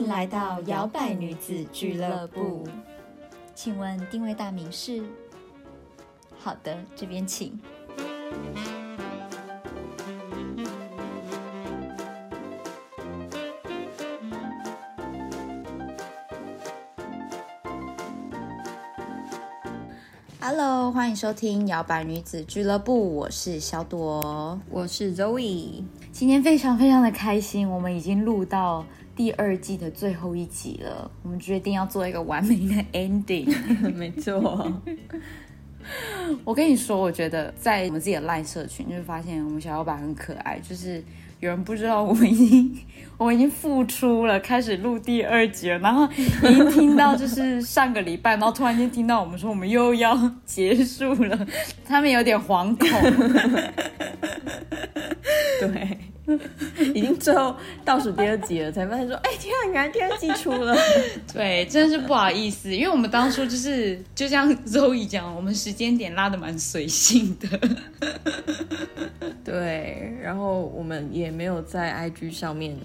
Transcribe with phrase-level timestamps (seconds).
[0.00, 2.66] 迎来到摇摆女子俱乐部。
[3.54, 5.02] 请问定位大名是？
[6.38, 7.60] 好的，这边请。
[20.40, 25.84] Hello，欢迎收听摇摆女子俱乐部，我是小朵，我是 Zoe。
[26.10, 28.84] 今天非常非常的开心，我们已经录到
[29.20, 31.10] 第二季的最后一集了。
[31.22, 33.54] 我们决定要做一个完美的 ending。
[33.94, 34.72] 没错，
[36.42, 41.04] 我跟你说，我觉得在我们自己的赖社群，就是发现我们小老板很可爱，就是
[41.38, 42.74] 有人不知道我们已经
[43.18, 51.46] 我们已经复出了，开始录第二集了，然后已经听到就是上个礼拜，然后突然间听到我们说我们又要结束了，
[51.84, 52.88] 他们有点惶恐。
[55.60, 55.98] 对，
[56.94, 60.76] 已经最后倒数第二集了，才发现说，哎，天啊，原来第二季出了。
[61.32, 67.60] 对，真的是不好意思，因为我们当初就是就像周易讲，我们时间点拉的蛮随性的。
[69.44, 72.76] 对，然后我们也没有在 IG 上面。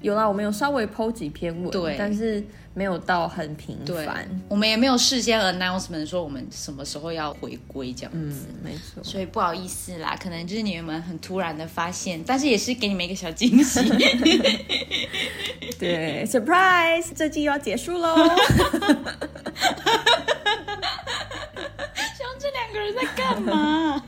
[0.00, 2.44] 有啦，我们有稍微 PO 几篇文，对，但是
[2.74, 4.28] 没有到很频繁。
[4.48, 9.02] 我们也没有事先 announcement 说我们什么时候要回归这样子，没错。
[9.02, 13.80] 所以不好意思啦，可能就是你们很突然的发现，但是也是给你们一个小惊喜。
[15.78, 18.14] 对，surprise，这季又要结束喽。
[22.16, 24.02] 像这两个人在干嘛？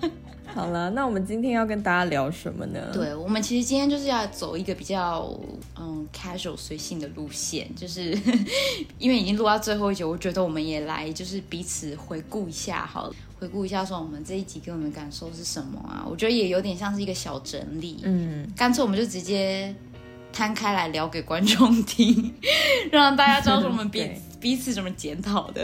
[0.58, 2.90] 好了，那我们今天要跟大家聊什么呢？
[2.92, 5.32] 对，我们其实今天就是要走一个比较
[5.78, 8.10] 嗯 casual 随性的路线，就是
[8.98, 16.04] 因为已经录到最后一集，我觉得我们也来就是彼此回顾一下，好了，回顾一下说我们这一集给我们的感受是什么啊？
[16.10, 19.72] 我觉得也有点像是一个小整理，嗯，干脆我们就直接
[20.32, 22.34] 摊开来聊给观众听，
[22.90, 25.62] 让大家知道说我们彼 彼此怎么检讨的。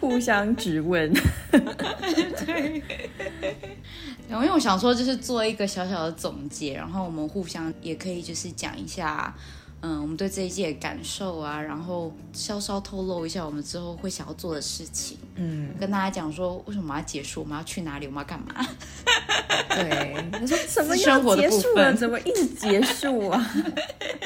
[0.00, 1.12] 互相质问，
[1.52, 2.82] 对，
[4.30, 9.34] 因为我想说，就是做一个小小的总结，然后我们互相也可以就是讲一下，
[9.82, 18.66] 嗯，我们对这一届的感受啊，然后稍稍透露一下我们之后会想要做的事情，嗯，跟大家讲说为什么要结束，我们要去哪里，我们要干嘛？
[19.70, 21.94] 对， 你说什么要结束了？
[21.94, 23.54] 怎么一直结束啊？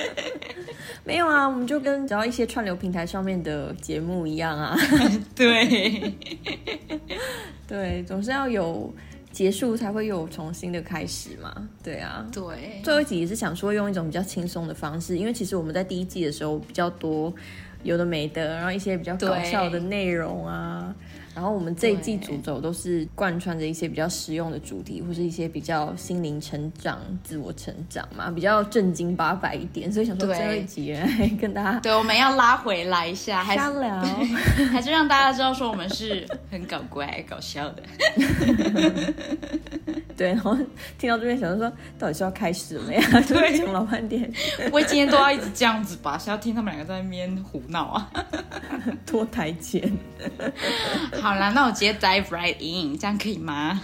[1.07, 4.75] 没有啊，我们就跟只要一些串流平台上面的节目一样啊。
[5.37, 6.15] 对，
[7.69, 8.93] 对，总是要有
[9.35, 11.69] 结束才会有重新的开始嘛。
[11.83, 12.81] 对啊，对。
[12.85, 17.35] 最后一集也是想说用一种比较轻松的方式，因为其实我们在第一季的时候比较多
[17.83, 20.95] 有的没的，然后一些比较搞笑的内容啊。
[21.35, 31.07] 然后我们这一季主轴都是贯穿着一些比较实用的主题，或是一些比较心灵成长、自我成长嘛，比较正经八百一点，所以想说最后一集来
[31.41, 34.01] 跟大家，对，我们要拉回来一下，瞎聊，
[34.71, 37.83] 还是让大家知道说我们是很搞怪、搞笑的。
[40.17, 40.57] 对，然后
[40.97, 41.69] 听到这边想说，
[41.99, 43.03] 到底是要开始了呀？
[43.27, 44.33] 对，讲老半天，
[44.69, 46.17] 不会今天都要一直这样子吧？
[46.17, 48.13] 是要听他们两个在那边胡闹啊？
[49.05, 49.83] 拖台前。
[51.25, 53.81] 好啦，那我直接 dive right in，这样可以吗？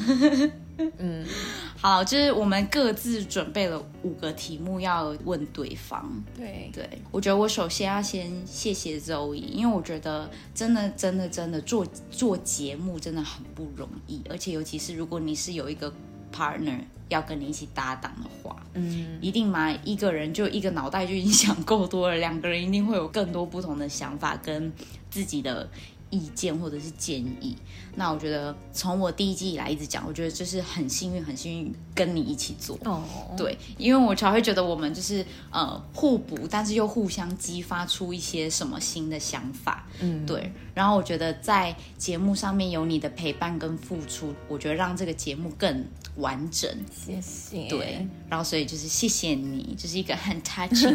[0.98, 1.24] 嗯，
[1.80, 6.22] 好，就是我们各自准备了五个题目要问对方。
[6.36, 15.90] 对对，我觉得我首先要先谢谢 Zoe，因为我觉得真的真的真的做做节目真的很不容易，而且尤其是如果你是有一个
[16.30, 24.70] partner 要跟你一起搭档的话，嗯，一定嘛，一个人就一个脑袋就已经想够多了，两个人一定会有更多不同的想法跟
[25.08, 25.66] 自己的。
[26.10, 27.56] 意见或者是建议，
[27.94, 32.76] 那我觉得从我第一季以来一直讲，我觉得就是很幸运，很幸运跟你一起做。
[32.84, 33.02] 哦，
[33.36, 39.86] 对，因为我才会觉得我们就是呃互补，但是又互相激发出一些什么新的想法。
[40.00, 40.52] 嗯，对。
[40.74, 45.84] 然后我觉得在节目上面有你的陪伴跟付出，我觉得让这个节目更
[46.20, 46.70] 完整。
[46.90, 47.68] 谢谢。
[47.68, 50.94] 对，然后所以就是谢谢你，就是一个很 touching，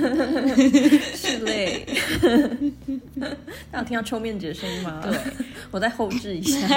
[1.16, 1.86] 是嘞。
[3.72, 5.02] 那我听到抽面纸的声音吗？
[5.04, 5.20] 对，
[5.72, 6.68] 我再后置一下。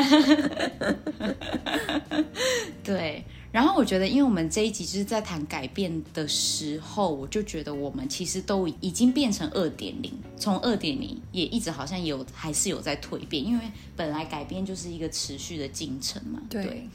[2.82, 3.22] 对，
[3.52, 16.40] 然后我觉得，因为我们这一集就是在谈改变的时候，我就觉得我们其实都已经变成二点零，从二点零也一直好像有还是有在蜕变，因为本来改变就是一个持续的进程嘛。
[16.48, 16.88] 对。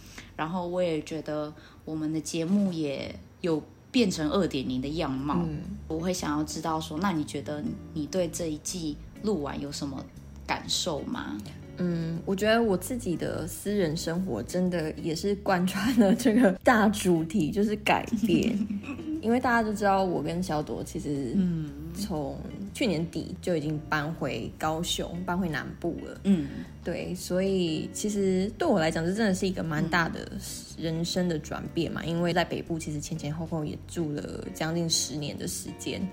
[0.43, 1.53] 然后我也觉得
[1.85, 3.63] 我们的节目也有
[3.93, 5.39] 变成二点零的样貌。
[5.87, 7.63] 我会想要知道说，那你觉得
[7.93, 10.03] 你对这一季录完有什么？
[10.45, 11.37] 感受吗？
[11.77, 18.57] 嗯，我觉得我自己的私人生活真的也是贯穿了这个大主题，就是改变。
[19.21, 22.37] 因为大家都知道我跟小朵其实嗯从
[22.73, 26.19] 去年底就已经搬回高雄，搬回南部了。
[26.25, 26.47] 嗯，
[26.83, 30.29] 对，所以其实对我来讲，这真的是一个蛮大的
[30.77, 32.03] 人生的转变嘛。
[32.03, 36.05] 因为在北部其实前前后后也住了将近十年的时间，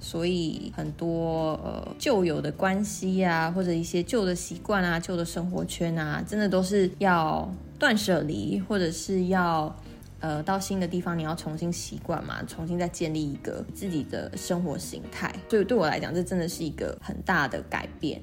[0.00, 7.48] 所以很多呃旧有的关系啊，或者一些旧的习惯啊、旧的生活圈啊，真的都是要
[7.78, 9.74] 断舍离，或者是要。
[10.22, 18.20] 呃，到新的地方你要重新习惯嘛，重新再建立一个自己的生活形态，所以对我来讲，这真的是一个很大的改变。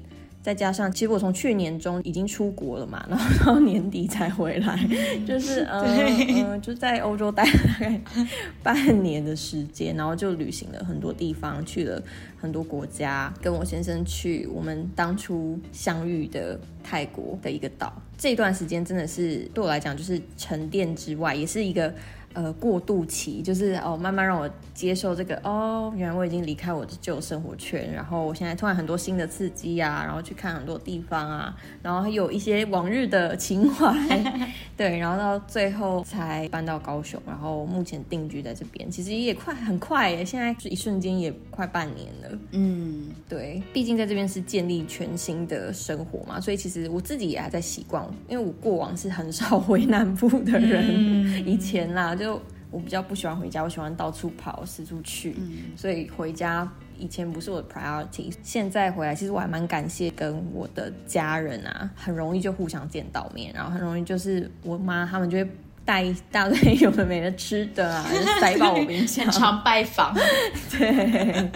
[0.48, 4.80] 再加上，其实我从去年中已经出国了嘛， 然后到年底才回来，
[5.26, 8.00] 就是呃呃，就在欧洲待了大概
[8.64, 12.02] 半年的时间，然后就旅行了很多地方，去了
[12.40, 17.92] 很多国家，跟我先生去我们当初相遇的泰国的一个岛。
[18.16, 21.92] 这段时间真的是对我来讲，就是沉淀之外，也是一个。
[22.38, 33.92] 呃，过渡期就是哦，慢慢让我接受这个哦，原来我已经离开我的旧生活圈，然后我现在突然很多新的刺激啊，然后去看很多地方啊，然后还有一些往日的情怀，
[34.78, 52.14] 对，然后到最后才搬到高雄，然后目前定居在这边，其实也快很快耶，现在是一瞬间也快半年了，嗯，对，毕竟在这边是建立全新的生活嘛，所以其实我自己也还在习惯，因为我过往是很少回南部的人，以前啦。
[52.18, 52.27] 就
[52.70, 55.34] 我比较不喜欢回家，我喜欢到处跑、四处去，
[55.76, 58.32] 所以回家以前不是我的 priority。
[58.42, 65.50] 现在回来，其实我还蛮感谢跟我的家人啊，很容易就互相见到面，然后很容易就是我妈他们就会
[65.84, 68.04] 带一大堆有的没的吃的啊，
[68.40, 70.14] 塞爆我冰箱， 常拜访，
[70.70, 71.50] 对。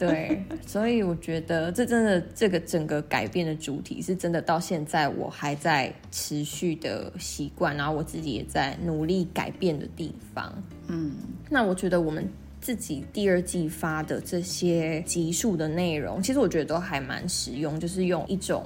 [0.00, 10.50] 对， 所以我觉得这真的这个整个改变的主体是真的，到现在我还在持续的习惯，然后我自己也在努力改变的地方。
[10.88, 11.12] 嗯，
[11.50, 12.26] 那我觉得我们
[12.60, 18.64] 自己第二季发的这些集数的内容，其实我觉得都还蛮实用，就是用一种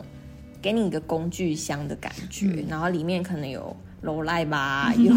[0.62, 3.76] 给你一个工具箱的感觉，然后里面可能有。
[4.04, 5.12] 罗赖吧， 有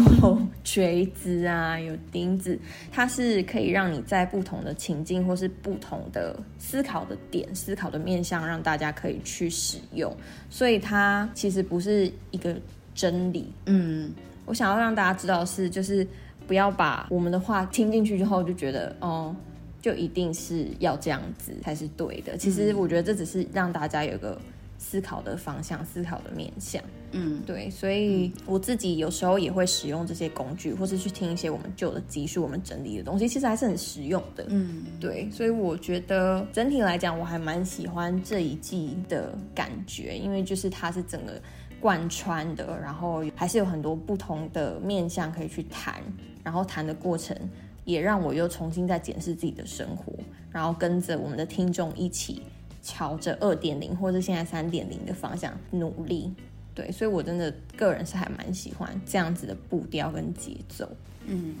[0.64, 2.58] 锤子啊，有钉子，
[2.90, 10.12] 它是可以让你在不同的情境或是不同的思考的点、思考的面向，让大家可以去使用。
[10.48, 12.56] 所以它其实不是一个
[12.94, 13.52] 真理。
[13.66, 14.10] 嗯，
[14.46, 16.06] 我想要让大家知道是，就是
[16.46, 19.36] 不要把我们的话听进去之后就觉得，哦，
[19.82, 22.36] 就一定是要这样子才是对的。
[22.36, 24.40] 其实我觉得这只是让大家有个。
[24.80, 26.80] 思考的方向，思考的面向，
[27.12, 41.40] 嗯，对，所以我自己有时候也会使用这些工具，或是去听一些我们旧的集数，我们整理的东西，其实还是很实用的，嗯，对，所以我觉得整体来讲，我还蛮喜欢这一季的感觉，因为就是它是整个
[41.80, 46.02] 贯穿的，然后还是有很多不同的面向可以去谈，
[46.44, 47.36] 然后谈的过程
[47.84, 50.12] 也让我又重新再检视自己的生活，
[50.50, 52.42] 然后跟着我们的听众一起。
[52.80, 56.32] 朝着二点零或者现在三点零的方向努力，
[56.78, 60.88] 对，所以我真的个人是还蛮喜欢这样子的步调跟节奏。
[61.26, 61.56] 嗯，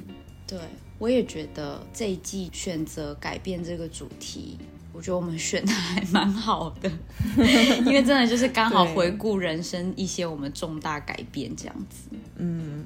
[0.46, 0.56] 对，
[0.96, 4.56] 我也觉得这一季选择改变这个主题，
[4.92, 6.88] 我觉得我们选的还蛮好的，
[7.84, 12.08] 因为真的就是刚好回顾人生一些我们重大改变这样子。
[12.36, 12.84] 嗯。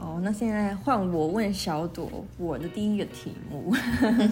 [0.00, 3.70] 好，那现在换我问小朵我的第一个题目。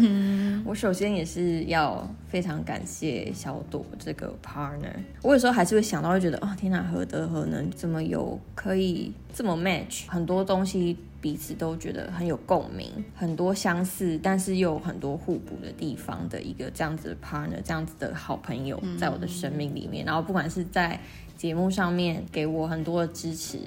[0.65, 4.89] 我首先也是要非常感谢小朵这个 partner。
[5.21, 10.09] 我有时候还是会想到，会觉得哦，天哪，何德何能，怎么有可以这么 match？
[10.09, 20.07] 很多东西彼此都觉得很有共鸣，很多相似，但是又有很多互补的地方的一个这样子的 partner，这样子的好朋友，在我的生命里面。
[20.07, 20.99] 然后不管是在
[21.37, 23.59] 节目上面给我很多的支持。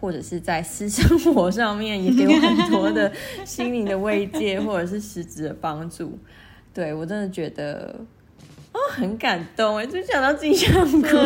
[0.00, 3.12] 或者是在私生活上面也给我很多的
[3.44, 6.18] 心灵的慰藉，或者是实质的帮助，
[6.72, 7.94] 对我真的觉得
[8.72, 11.08] 哦很感动哎，就想到自己想哭。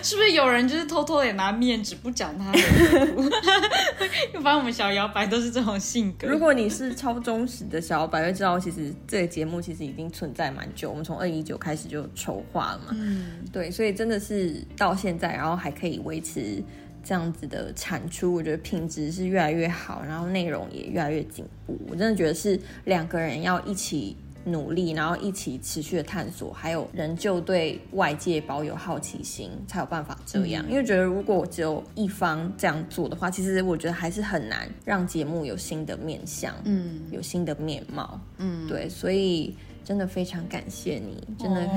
[0.04, 2.58] 是不是有人就是偷偷也拿面纸不讲他的？
[4.34, 6.26] 又把我们小摇摆都是这种性格。
[6.26, 12.86] 如果你是超忠实的小摇摆，会知道其实这个节目其实已经存在蛮久，我们从二一九开始就筹划了嘛。
[12.92, 16.62] 嗯，对，所以真的是到现在，然后还可以维持
[17.04, 21.78] 这样子的产出，我觉得品质是越来越好，然后内容也越来越进步。
[21.88, 24.16] 我真的觉得是两个人要一起。
[24.44, 30.64] 努力，然后一起持续的探索，还有仍旧对外界保有好奇心，才有办法这样。
[30.68, 39.54] 因为觉得如果只有一方这样做的话，其实我觉得还是很难让节目有新的面向，嗯，有新的面貌，嗯，对，所以
[39.84, 41.68] 真的非常感谢你，真的。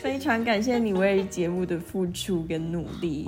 [0.00, 3.26] 非常感谢你为节目的付出跟努力，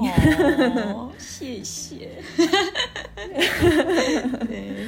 [1.18, 2.08] 谢谢。
[4.48, 4.86] 对，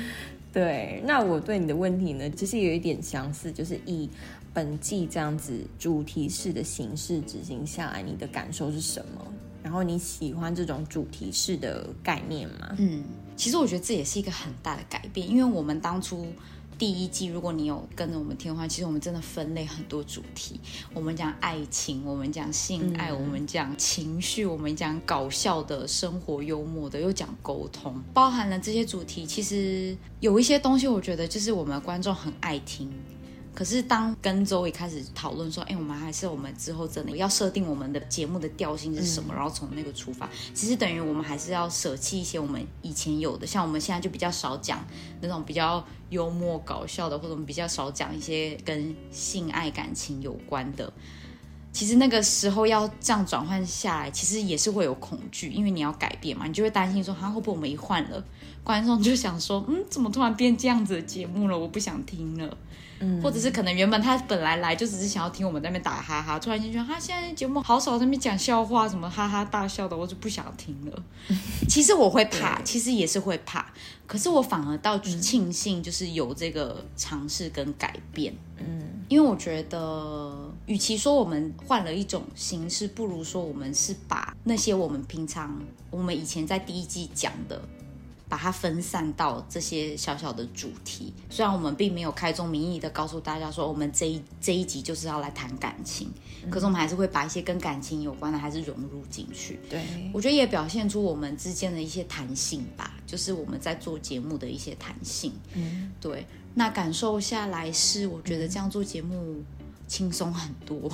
[0.55, 4.09] 对那我对你的问题呢，其实有一点相似，就是以
[4.55, 9.21] 本季这样子主题式的形式执行下来，你的感受是什么？
[9.63, 12.77] 然后你喜欢这种主题式的概念吗？
[12.79, 13.03] 嗯，
[13.37, 16.27] 其实我觉得这也是一个很大的改变，因为我们当初。
[16.85, 20.61] 第一季，如果你有跟着我们听的话，其实我们真的分类很多主题。
[20.93, 29.25] 我们讲爱情，我们讲性爱，我们讲情绪，我们讲搞笑的生活、幽默的，又讲沟通，包含了这些主题。
[29.25, 32.93] 其实有一些东西，我觉得就是我们观众很爱听。
[33.55, 44.85] 可是，当跟周一开始讨论说，哎，我们还是我们之后真的要设定我们的节目的调性是什么，然后从那个出发，其实等于我们还是要舍弃一些我们以前有的，像我们现在就比较少讲
[45.21, 50.93] 那种比较幽默搞笑的，或者我们比较少讲一些跟性爱感情有关的。
[51.73, 58.25] 其实那个时候要这样转换下来，其实也是会有恐惧，因为你要改变嘛，你就会担心说，啊会不会我们一换了，
[58.64, 61.56] 观众就想说，嗯，怎么突然变这样子的节目了？
[61.56, 62.56] 我不想听了。
[63.23, 71.02] 或者是可能原本他本来来就只是想要听我们在那边打哈哈，突然间觉得他现在节目好少在那边讲笑话，什么哈哈大笑的，我就不想听了。
[71.68, 73.66] 其实我会怕，其实也是会怕，
[74.06, 78.35] 可是我反而倒庆幸，就是有这个尝试跟改变。
[78.56, 87.61] 嗯，因为我觉得，与其说我们换了一种形式，不如说我们是把那些我们平常我们以前在第一季讲的。
[88.28, 96.11] 把它分散到这些小小的主题，虽然我们并没有开宗明义的告诉大家说，我们这一这一集就是要来谈感情，
[96.50, 99.61] 可是我们还是会把一些跟感情有关的，还是融入进去。
[99.69, 105.33] 对，我觉得也表现出我们之间的一些弹性吧，就是我们在做节目的一些弹性。
[105.52, 109.43] 嗯，对，那感受下来是，我觉得这样做节目。
[109.87, 110.91] 轻松很多，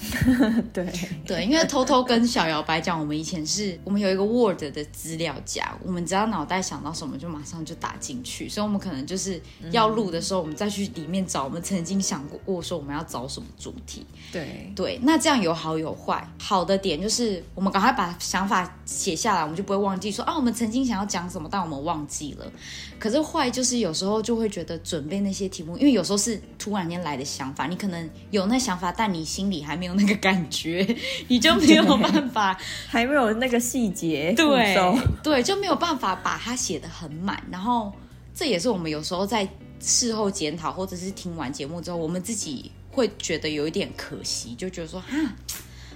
[0.72, 0.86] 对
[1.26, 14.06] 对，因为偷偷跟小摇白讲，我们以前是我们有一个 Word 的资料夹，我们只要脑袋想到什么就马上就打进去，所以我们可能就是要录的时候，我们再去里面找我们曾经想过说我们要找什么主题。
[14.32, 22.50] 对对，那这样有好有坏，好的点就是我们赶快把想法写下来，我们就不会忘记说啊，我们曾经想要讲什么，但我们忘记了。
[22.98, 27.96] 可是坏就是有时候就会觉得准备那些题目，因为有时候是突然间来的想法，你可能。
[28.30, 30.86] 有那想法，但你心里还没有那个感觉，
[31.28, 34.76] 你就没有办法， 还没有那个细节，对
[35.22, 37.42] 对，就没有办法把它写的很满。
[37.50, 37.92] 然后
[38.34, 39.48] 这也是我们有时候在
[39.80, 45.16] 事后检讨，或者是听完节目之后，我们自己会觉得有一点可惜，就觉得说，哈，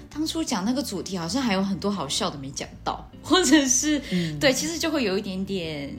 [0.08, 4.00] 当初讲那个主题好像还有很多好笑的没讲到，或者是
[4.40, 5.94] 对，其实就会有一点点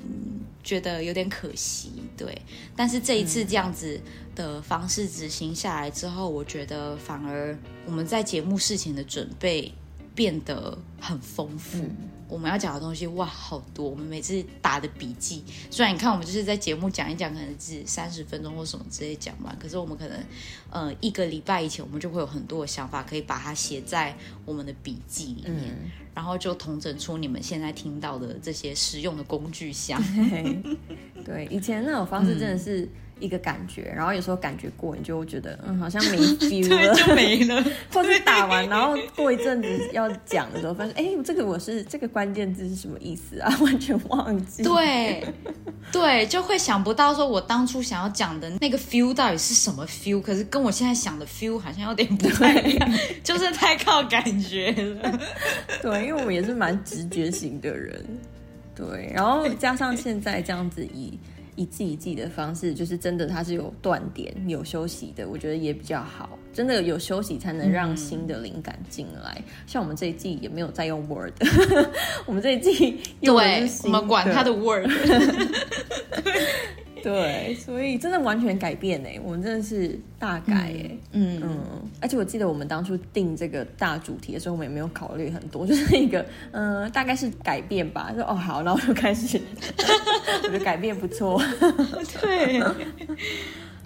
[0.64, 2.42] 觉得有点可惜，对。
[2.76, 4.00] 但是这一次这样子。
[4.34, 9.70] 的方式执行下来之后，我觉得反而我们在节目事前的准备
[10.14, 11.86] 变得很丰富。
[12.28, 13.90] 我们要讲的东西哇，好多！
[13.90, 20.18] 我们每次打的笔记，虽然你看我们就是在节目讲一讲，可能是三十分钟或什么之类讲完，可是我们可能
[20.70, 24.16] 呃一个礼拜以前，我们就会有很多的想法，可以把它写在
[24.46, 25.76] 我们的笔记里面，
[26.16, 30.02] 然后就统整出你们现在听到的这些实用的工具箱。
[31.26, 32.88] 对，以前那种方式真的是。
[33.22, 36.18] 一个感觉，然后有时候感觉过，你就觉得嗯，好像没
[36.50, 37.64] feel 了，就没了。
[37.94, 43.56] 或是打完，然后过一阵子要讲的时候，发现哎，这个我是这个关键字是什么意思啊？
[43.62, 44.64] 完全忘记。
[44.64, 45.24] 对，
[45.92, 52.92] 对，就会想不到说我当初想要讲的那个 feel 到底是什么 feel，可是跟我现在想的 feel 好像有点不太一样，
[53.24, 55.20] 就是太靠感觉了。
[55.82, 58.04] 对，因为我们也是蛮直觉型的人，
[58.76, 61.20] 对，然后加上现在这样子以。
[61.56, 66.38] 一季一季的方式，就是真的，它是有断点、有休息的，我觉得也比较好。
[66.54, 69.42] 真的有休息，才能让新的灵感进来。
[69.66, 71.34] 像我们这一季也没有在用 Word，
[72.28, 74.90] 我们这一季用的是我们管它的 Word。
[77.04, 81.60] 对，所以真的完全改变哎，我们真的是大改哎，嗯嗯，
[82.00, 89.40] 而且我记得我们当初定这个大主题的时候，我们也没有考虑很多， 就是一个嗯，大概是改变吧，说哦好，然后就开始，
[90.44, 91.42] 我觉得改变不错，
[92.22, 92.62] 对。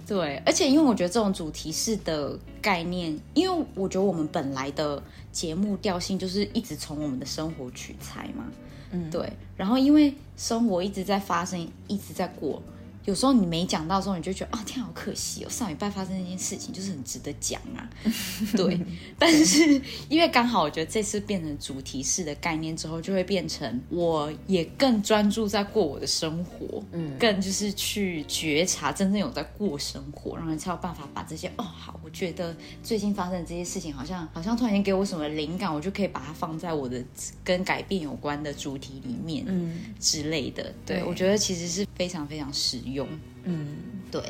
[0.08, 8.44] 对，而且因为我觉得这种主题式的概念，因为我觉得我们本来的节目调性就是一直从我们的生活取材嘛，
[8.92, 11.58] 嗯，对，然后因为生活一直在发生，
[11.88, 12.62] 一直在过。
[13.06, 17.88] 有时候你没讲到时候，你就觉得啊天好可惜哦，上礼拜发生那件事情就是很值得讲啊。
[18.56, 18.78] 对，
[19.18, 37.00] 但是因为刚好我觉得这次变成主题式的概念之后，就会变成我也更专注在过我的生活，嗯，更就是去觉察真正有在过生活，然后才有办法把这些哦好，我觉得最近发生的这些事情好像好像突然间给我什么灵感，我就可以把它放在我的
[37.44, 40.74] 跟改变有关的主题里面，嗯之类的。
[40.84, 42.95] 对我觉得其实是非常非常实用。
[42.96, 43.06] 用。
[43.44, 43.76] 嗯，
[44.10, 44.20] 对。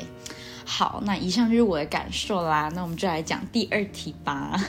[0.63, 2.69] 好，那以上就是我的感受啦。
[2.75, 4.59] 那我们就来讲第二题吧。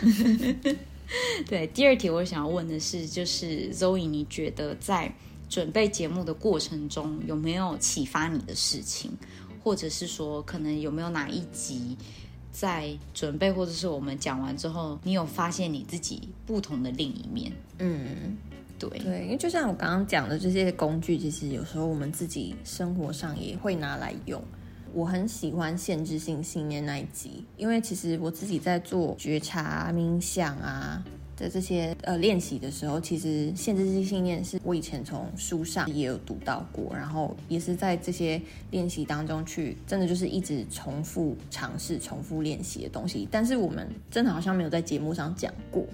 [1.48, 5.12] 对，第二题我想要问的是，就是 Zoe，你觉得在
[5.48, 9.10] 准备节目的过程中，有没有启发你的事情，
[9.64, 11.96] 或者是说，可能有没有哪一集
[12.52, 17.52] 在准备，或者是我们讲完之后，你有发现你自己不同的另一面？
[17.78, 18.36] 嗯，
[18.78, 24.42] 对，因为就像我刚刚讲的这些工具，其实有时候我们自己生活上也会拿来用。
[24.94, 31.04] 我很喜欢限制性信念那一集，因为其实我自己在做觉察、冥想啊
[31.36, 43.28] 的这些呃练习的时候，其实限制性信念是我以前从书上也有读到过，然后也是在这些练习当中去，真的就是一直重复尝试、重复练习的东西。
[43.30, 45.84] 但是我们真的好像没有在节目上讲过。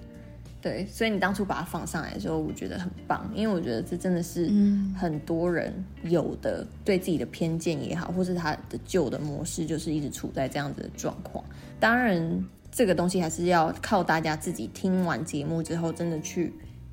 [0.64, 4.50] 对，所以你当初把它放上来的时候，我觉得很棒，因为我觉得这真的是
[4.97, 5.71] 很多人
[6.04, 11.44] 有的对自己的偏见也好，或是他的旧的模式，就是一直处在这样子的状况。
[11.78, 12.42] 当然，
[12.73, 16.50] 这个东西还是要靠大家自己听完节目之后，真的去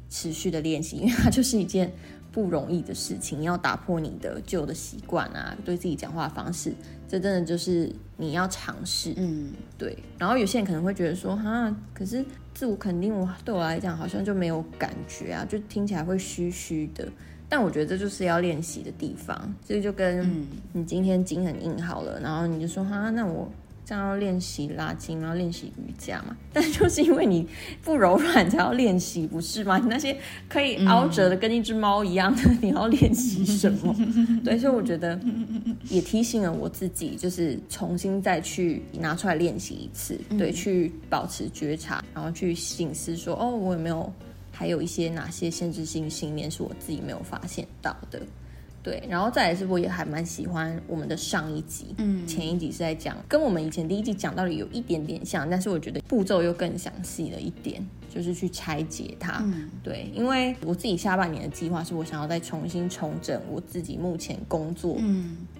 [0.09, 1.89] 持续的练习，因为它就是一件
[2.29, 6.73] 不容易的事情，要打破你的旧的习惯啊，对自己讲话方式，
[7.07, 9.13] 这真的就是你要尝试。
[9.15, 9.97] 嗯，对。
[10.17, 12.25] 然后有些人可能会觉得说，哈，可是。
[12.53, 17.07] 自我肯定，我对我来讲好像就没有感觉啊，就听起来会虚虚的。
[17.49, 23.51] 但我觉得这就是要练习的地方，所以就跟你今天筋很硬好了，然后你就说哈，那我。
[23.85, 27.45] 像要练习拉筋，然后练习瑜伽嘛， 但就是因为你
[27.83, 29.77] 不柔软才要练习，不是吗？
[29.77, 33.93] 你 那些可以凹折的跟一只猫一样的，你要练习什么？
[34.45, 35.19] 对，所以我觉得
[35.89, 44.11] 也提醒了我自己，就是重新再去拿出来练习一次，对，去保持觉察，然后去醒思说，哦，我有没有
[44.51, 48.21] 还有一些哪些限制性信念是我自己没有发现到的？
[48.83, 59.39] 对，然后再来是，我也还蛮喜欢我们的上一集，嗯，前一集是在讲跟我们以前第一集讲到的有一点点像，但是我觉得步骤又更详细了一点，就是去拆解它。
[59.43, 64.97] 嗯，对，因为我自己下半年的计划是我想要再重新重整我自己目前工作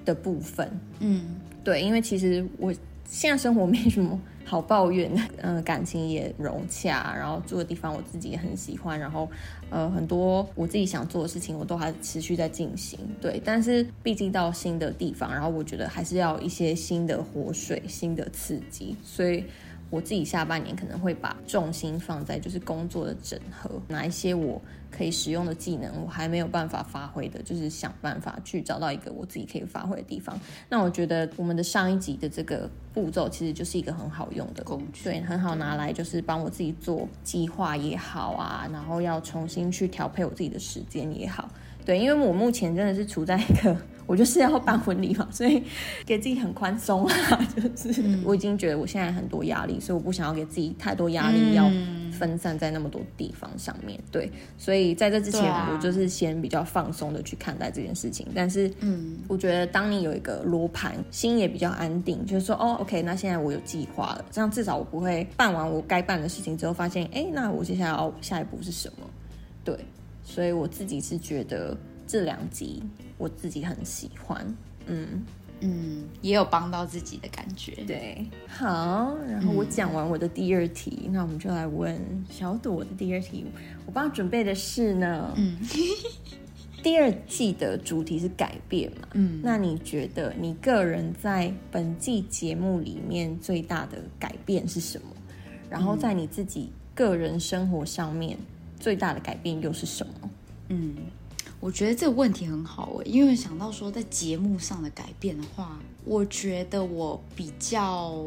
[0.03, 0.69] 的部分。
[0.99, 2.73] 嗯，对，因为其实我
[3.05, 4.19] 现在生活没什么。
[4.45, 9.30] 好抱怨，嗯， 感情也融洽，然后住的地方我自己也很喜欢，然后，
[9.69, 13.41] 呃，很多我自己想做的事情我都还持续在进行，对。
[13.43, 19.43] 但是毕竟到新的地方，然后我觉得还是要一些新的活水、新的刺激，所以
[19.91, 24.60] 我自己下半年可能会把重心放在就是工作的整合，哪一些我。
[24.91, 30.38] 可以使用的技能，我还没有办法发挥的，就是想办法去找到一个我自己可以发挥的地方。
[30.67, 41.49] 那我觉得我们的上一集的这个步骤，其实就是一个很好用的工具，对，很好拿来就是帮我自己做计划也好啊，然后要重新去调配我自己的时间也好。
[41.86, 43.73] 对，因为我目前真的是处在一个，
[44.12, 45.63] 我就是要办婚礼嘛， 所以
[46.06, 51.71] 给自己很宽松啊， 就是我已经觉得我现在很多压力，所以我不想要给自己太多压力，要
[52.12, 53.97] 分散在那么多地方上面。
[54.12, 58.28] 对，所以在这之前，我就是先比较放松的去看待这件事情。
[58.36, 69.08] 但是，嗯，我觉得当你有一个罗盘，心也比较安定，就是说，哦，OK，那现在我有计划了，这样至少我不会办完我该办的事情之后，发现，哎，那我接下来要下一步是什么？
[69.63, 69.74] 对。
[70.24, 71.76] 所以我自己是觉得
[72.12, 72.84] 这两集
[73.17, 74.45] 我自己很喜欢，
[74.86, 75.24] 嗯
[75.62, 77.71] 嗯，也有帮到自己的感觉。
[77.88, 81.97] 对，好，然后我讲完我的第二题，那我们就来问
[82.30, 83.45] 小朵的第二题。
[83.86, 85.58] 我帮他准备的是呢，嗯，
[86.84, 95.08] 第二季的主题是改变嘛，嗯，那你觉得你个人在本季节目里面最大的改变是什么？
[95.69, 98.38] 然后在你自己个人生活上面。
[98.80, 100.30] 最大的改变又是什么？
[100.69, 100.95] 嗯，
[101.62, 108.21] 我觉得这个问题很好诶，因为想到说在节目上的改变的话，我觉得我比较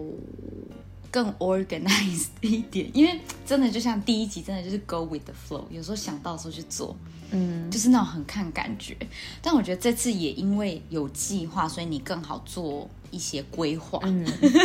[1.10, 6.96] 更 organized 一点，因为真的就像第一集，真的就是 go with the flow，有时候想到的时候去做，
[7.32, 8.96] 嗯，就是那种很看感觉。
[9.42, 12.88] 但我觉得这次也因为有计划，所以你更好做。
[13.10, 14.00] 一些规划，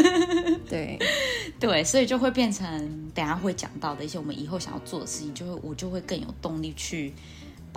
[0.68, 0.98] 对
[1.60, 7.14] 对，所以就会变成等下会讲到的一些我们以后想要做的事情，就会我就会更有动力去。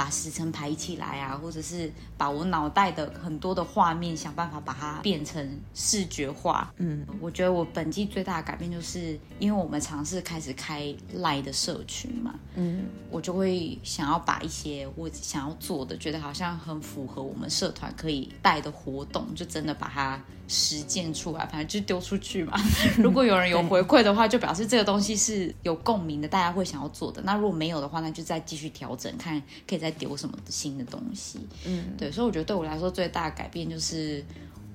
[0.03, 1.89] 把时辰排起来啊，或者是
[2.19, 6.75] 把我脑袋的很多的画面想办法把它变成视觉化。
[6.79, 20.21] 嗯，我觉得我本季最大的改变就是，因为我们尝试开始开赖的社群嘛，嗯，我就会想要把一些我想要做的，觉得好像很符合我们社团可以带的活动，就真的把它
[20.53, 22.59] 实践出来，反正就丢出去嘛。
[22.99, 27.21] 如果有人有回馈的话，就表示这个东西是有共鸣的，大家会想要做的。
[27.23, 29.83] 那如果没有的话，那就再继续调整，看可以。
[29.83, 31.41] 再丢什么新的东西？
[31.67, 34.25] 嗯，对，所以我觉得对我来说最大的改变就是，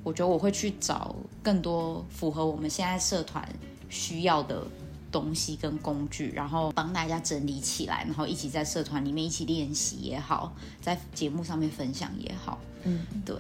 [0.03, 1.13] 我我觉得我会去找
[1.43, 3.45] 更多符合我们现在社团
[3.89, 4.65] 需要的
[5.11, 12.57] 东西跟工具，然后帮大家整理起来，然后一起在社团里面一起练习也好，在节目上面分享也好。
[12.83, 13.35] 嗯，对。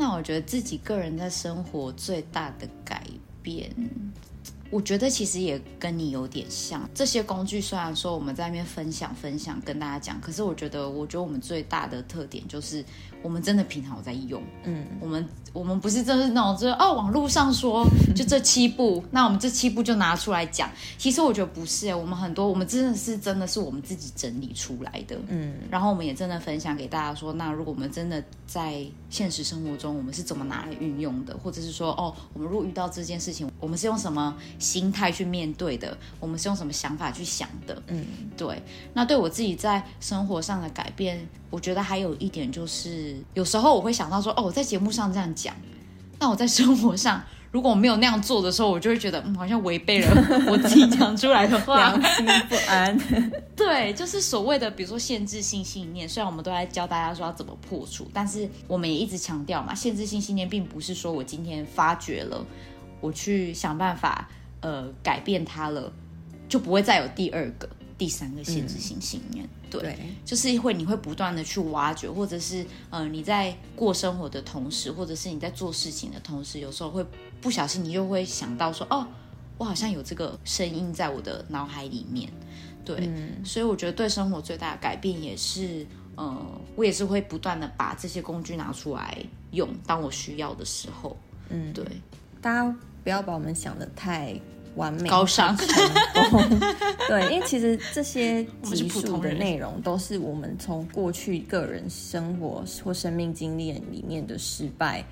[0.00, 3.04] 那我觉得自己个人在生活最大的改
[3.42, 3.70] 变。
[4.70, 6.88] 我觉得其实也跟你有点像。
[6.94, 12.82] 这些工具虽然说我们在那边分享分享跟大家讲，可是我觉得，我觉得我们最大的特点就是
[13.20, 14.40] 我们真的平常有在用。
[14.62, 17.84] 嗯，我们我们不是真是那种就是哦，网络上说
[18.14, 20.70] 就这七步，那我们这七步就拿出来讲。
[20.96, 25.18] 其实我觉得不是，我们很多我们真的是真的是我们自己整理出来的。
[25.26, 34.34] 嗯，然后我们也真的分享给大家说，那如果我们真的在现实生活中，我们是怎么拿来运用的，或者是说哦，我们如果遇到这件事情，我们是用什么？
[34.58, 37.82] 心态去面对的，我们是用什么想法去想的？
[37.88, 38.62] 嗯，对。
[38.94, 45.54] 那对我自己在生活上的改变，我觉得还有一点就是，有时候我会想到说，哦，我在节目上这样讲，
[46.20, 50.08] 那我在生活上如果我没有那样做的时候，我就会觉得，嗯，好像违背了
[50.46, 52.96] 我自己讲出来的话，良心不安。
[53.56, 56.08] 对，就是所谓的，比如说限制性信念。
[56.08, 62.44] 虽然我们都在教大家说要怎么破除，但是我们也一直强调嘛，限制性信念并不是说我今天发觉了，
[63.00, 64.28] 我去想办法。
[64.62, 65.90] 呃，改变它了，
[66.46, 69.48] 就不会再有第二个、第三个限制性信念。
[69.70, 77.02] 对，就是会你会不断的去挖掘，或者是呃你在过生活的同时，或者是你在做事情的同时，有时候会
[77.40, 79.06] 不小心，你就会想到说，哦，
[79.58, 82.28] 我好像有这个声音在我的脑海里面。
[82.84, 83.10] 对，
[83.44, 89.16] 所以我觉得对生活最大的改变也是，呃，我也是会不断的把这些工具拿出来
[89.52, 91.16] 用，当我需要的时候。
[91.48, 91.84] 嗯，对，
[92.40, 94.34] 大家不要把我们想的太。
[94.76, 95.66] 完美高尚成
[96.30, 96.60] 功，
[97.08, 105.04] 对，因为其实这些 集数的内容都是我们从过去个人生活或生命经历里面的失败，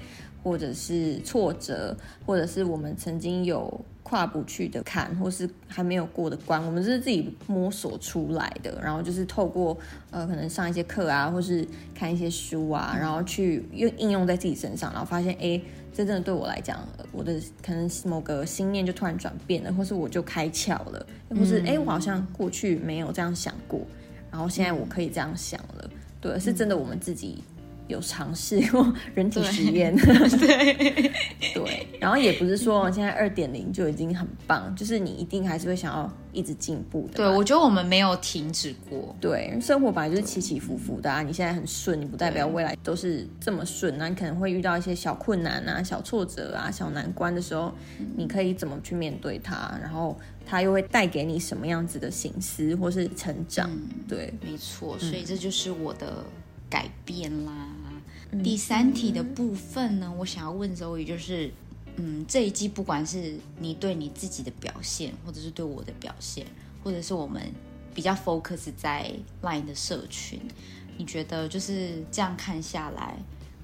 [0.48, 8.80] 或者是挫折，或者是我们曾经有跨不去的坎，或是还没有过的关，我们是自己摸索出来的。
[8.82, 9.76] 然后就是透过
[10.11, 15.61] 呃，可能上一些课啊，或是看一些书啊，然后去用应用在自己身上，然后发现哎。
[15.90, 16.78] 这真的对我来讲，
[17.11, 23.80] 我的可能某个心念就突然转变了，或是我就开窍了，或是哎，我好像过去没有这样想过，
[24.30, 25.90] 然后现在我可以这样想了。
[26.20, 27.42] 对，是真的，我们自己。
[27.88, 31.11] 有尝试过 人体实验， 对
[31.55, 37.14] 对，然后也不是说现在二点零就已经很棒，就是你一定还是会想要一直进步的。
[37.16, 39.16] 对，我觉得我们没有停止过。
[39.20, 47.72] 对，生活本来就是起起伏伏的啊，你现在很顺，你不代表未来都是这么顺，那你可能会遇到一些小困难啊、小挫折啊、小难关的时候，
[48.16, 49.79] 你可以怎么去面对它？
[49.81, 50.14] 然后
[50.46, 53.70] 它又会带给你什么样子的形思或是成长？
[54.07, 56.22] 对，没错，所以这就是我的。
[56.68, 57.52] 改变啦。
[58.44, 61.50] 第三题的部分呢，我想要问周宇，就是，
[61.96, 66.46] 嗯，这一季不管是你对你自己的表现，或者是对我的表现，
[66.85, 67.42] 或者是我们
[67.94, 70.38] 比较 focus 在 Line 的社群，
[70.98, 73.16] 你觉得就是这样看下来，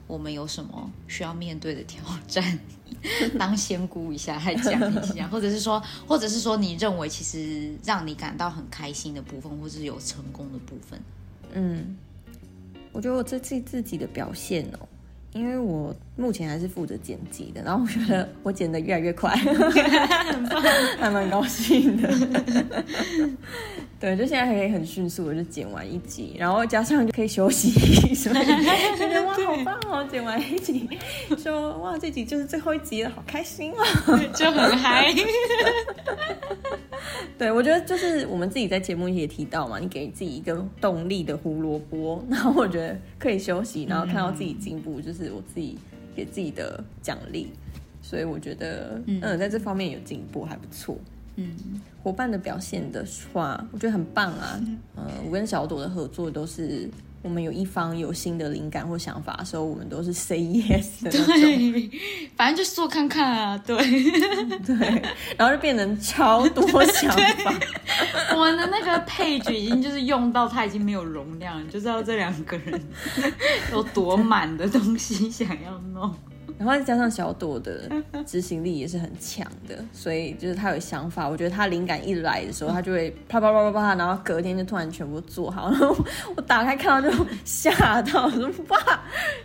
[0.07, 2.59] 我们有什么需要面对的挑战？
[3.39, 10.99] 当仙姑一下来讲一下， 或者是说，或者是说，你认为其实让你感到很开心的部分，或者是有成功的部分？
[11.53, 11.99] 嗯。
[12.95, 14.89] 我觉得我这次自己的表现哦，
[15.35, 19.35] 因为我目前还是负责剪辑的，然后我觉得我剪的越来越快，
[20.97, 22.09] 还蛮高兴的。
[23.99, 27.71] 对，就现在可以很迅速的就剪完一集，然后加上就可以休息，
[28.15, 28.35] 所以
[28.97, 30.07] 觉得哇好棒哦！
[30.11, 30.89] 剪完一集，
[31.39, 33.83] 说哇这集就是最后一集了，好开心啊，
[34.35, 35.13] 就很嗨。
[37.39, 45.79] 对，我觉得就是我们自己在节目也提到嘛，你给自己一个动力的胡萝卜，然后我觉得可以休息，然后看到自己进步，就是我自己
[46.15, 47.49] 给自己的奖励。
[48.03, 50.97] 所以我觉得，嗯，在这方面有进步还不错。
[51.37, 51.55] 嗯，
[52.03, 54.61] 伙伴的表现的话，我觉得很棒啊。
[54.97, 56.89] 嗯，我跟小朵的合作都是。
[57.25, 61.91] 我们有一方有新的灵感或想法的时候，我们都是 say yes 的那种。
[62.37, 63.75] 反正就做看看啊，对
[64.65, 65.03] 对，
[65.39, 67.55] 然后就变成超多想法。
[68.35, 72.79] 我们的那个 page 已经就是用到它已经没有容量，就知道这两个人
[73.73, 76.15] 有多满的东西想要弄。
[76.57, 77.91] 然后再加上小朵的
[78.27, 85.71] 执行力也是很强的，所以就是他有想法，我觉得他灵感一来的时候，他就会啪啪啪啪啪，然后隔天就突然全部做好。
[85.75, 85.97] 然后
[86.37, 88.79] 我打开看到就吓到，说哇，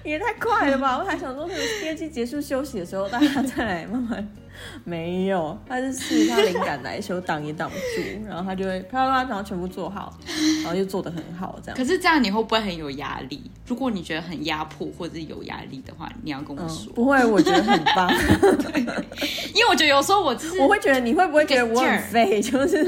[0.04, 0.98] 也太快了吧！
[0.98, 1.48] 我还想说，
[1.82, 4.28] 第二季结束休息的时候，大家再来慢慢。
[4.84, 10.18] 没有，他是他灵感来的时候挡也挡不住， 然后他就会啪啪啪，然后全部做好，
[10.64, 11.78] 然后就做的很好，这样。
[11.78, 13.50] 可是这样你会不会很有压力？
[13.66, 16.92] 如果你觉得很压迫或者是有压力的话，你要跟我说。
[16.94, 18.12] 不会，我觉得很棒。
[19.54, 22.86] 因为我觉得有时候我就是我会觉得你会不会觉得我很废，就是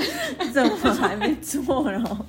[0.52, 2.26] 怎么还没做，然后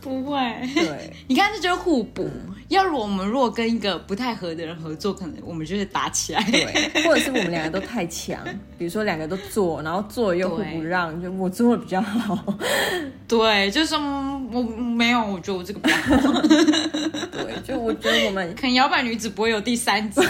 [0.00, 0.38] 不会。
[0.74, 2.28] 对，你看这就是互补。
[2.68, 6.42] 要如果我们如果跟一个不太合的人合作，可能我们就是打起来。
[6.50, 8.38] 对，或者是我们两个都太强，
[8.76, 12.58] 比如说两个都做，然后做又互不让，就我做的比较好。
[13.26, 16.42] 对，就是我没有，我觉得我这个比较好。
[17.32, 20.20] 对，就我觉得我们 可能摇摆女子不会有第三集，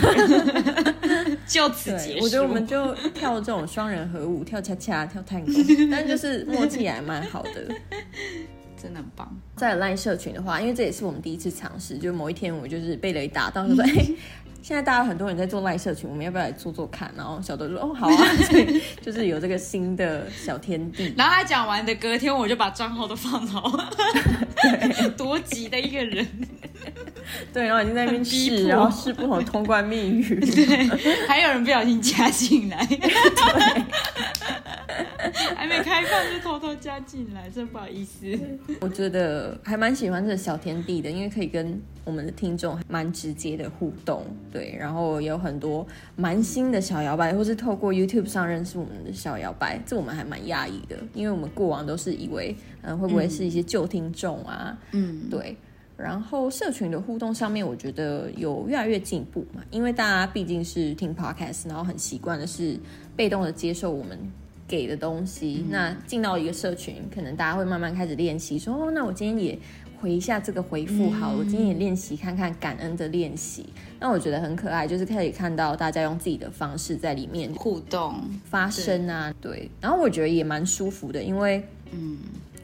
[1.47, 2.25] 就此结束。
[2.25, 5.53] 我觉得我们就跳这种双人合舞，跳恰恰，跳探戈，
[5.91, 7.67] 但就是默契还蛮好的。
[8.81, 9.29] 真的很棒。
[9.57, 14.07] 在赖社群的话，因为这也是我们第一次尝试，就某一天我就是被雷打到，就说：“哎，
[14.63, 18.17] 现在大家很多人在做赖社群，我们要不要来做做看？”然后小豆说：“哦，好啊。”
[18.49, 21.13] 所以就是有这个新的小天地。
[21.17, 23.79] 然后他讲完的隔天，我就把账号都放好。
[25.17, 26.27] 多急的一个人。
[27.53, 30.35] 对，然后已经在那边试，然后试不同通关密语。
[30.41, 30.89] 对，
[31.27, 32.87] 还有人不小心加进来。
[32.87, 33.83] 对。
[35.57, 38.27] 还没开放就偷偷加进来，真不好意思。
[38.81, 44.77] 我觉得还蛮喜欢这个小天地的，因为可以跟我们的听众蛮直接的互动，对。
[44.79, 54.79] 然后有很多蛮新的小摇摆，或是透过 YouTube 上认识我们的小摇摆，这我们还蛮讶异的，因为我们过往都是以为，嗯，会不会是一些旧听众啊？
[54.93, 55.57] 嗯，对。
[55.97, 62.79] 然后社群的互动上面，我觉得有越来越进步嘛，因为大家毕竟是听 Podcast，然后很习惯的是
[63.17, 64.17] 被动的接受我们。
[64.69, 69.59] 给的东西，那进到一个社群，可能大家会慢慢开始练习，说哦，那我今天也
[69.99, 73.67] 回一下这个回复，好，我今天也练习看看感恩的练习。
[73.99, 79.71] 那我觉得很可爱，就是可以看到大家用自己的方式在里面互动发声啊，对。
[79.81, 82.19] 然后我觉得也蛮舒服的，因为嗯。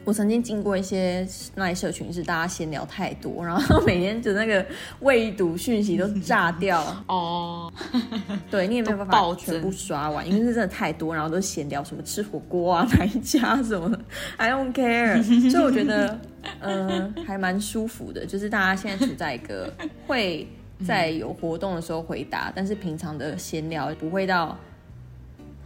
[0.05, 4.63] 我曾经经过一些那社群，是大家闲聊太多，然后每天就那个
[4.99, 7.73] 未读讯息都炸掉哦。
[8.51, 13.91] 对你也没有办法全部刷完，因为是真的太多，然后都闲聊什么吃火锅啊， 哪一家什么
[14.37, 15.23] ，I don't care。
[15.49, 16.19] 所以我觉得，
[16.59, 19.73] 嗯，还蛮舒服的，就是大家现在处在一个
[20.05, 20.47] 会
[20.85, 24.55] 在有活动的时候回答，但是平常的闲聊不会到。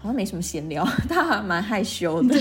[0.02, 2.40] 好像没什么闲聊， 他还蛮害羞的。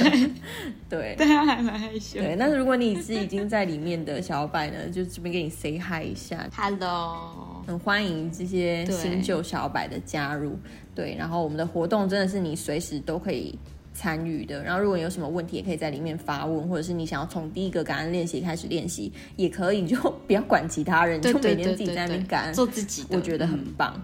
[0.88, 2.20] 对，对，他还蛮害羞。
[2.20, 10.56] 对，但是如果你是已经在里面的小白呢， 就这边给你 say hi 一下，hello，很欢迎这些新旧小白的加入。
[10.94, 13.58] 对，然后我们的活动真的是你随时都可以
[13.92, 14.62] 参与的。
[14.62, 19.96] 然后如果你有什么问题，也可以在里面发问，或者是你想要从第一个感恩练习开始练习，也可以，就
[20.28, 24.00] 不要管其他人，就每天自己在那边感恩，做自己，我觉得很棒。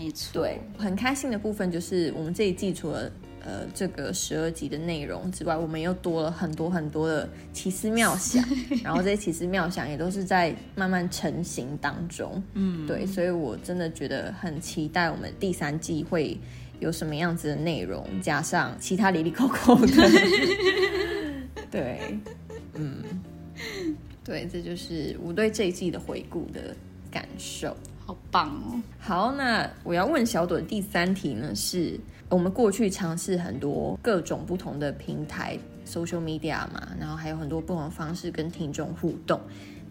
[0.00, 3.10] 没错，对，很开心的部分就是我们这一季除了
[3.44, 8.42] 呃这个十二集的内容之外，我们又多了很多很多的奇思妙想，
[8.82, 12.42] 然后这些奇思妙想也都是在慢慢成型当中。
[12.54, 16.38] 嗯，对，所以我真的觉得很期待我们第三季会
[16.78, 19.86] 有什么样子的内容，加上其他里里扣扣的。
[21.70, 22.18] 对，
[22.72, 23.04] 嗯，
[24.24, 26.74] 对，这就是我对这一季的回顾的
[27.10, 27.76] 感受。
[28.10, 28.82] 好棒哦！
[28.98, 31.96] 好，那我要问小朵的第三题呢，是
[32.28, 39.40] 我们过去尝试很多各种不同的平台，social media 嘛，然后还有很多不同的方式跟听众互动。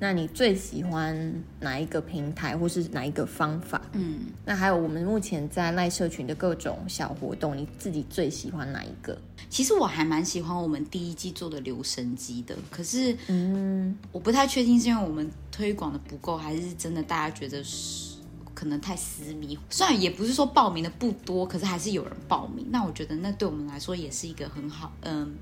[0.02, 3.82] 那你最喜欢哪一个平台，或是哪一个方法？
[3.92, 9.18] 嗯，那还有我们目前在赖社群的各种小活动，你自己最喜欢哪一个？
[9.50, 18.09] 其实我还蛮喜欢我们第一季做的留声机的，可是，嗯，我不太确定是因为我们推广的不够，还是真的大家觉得是。
[18.60, 22.68] 可能太私密，虽然也不是说报名的不多，可是还是有人报名。
[22.72, 25.34] 那我觉得那对我们来说也是一个很好，嗯，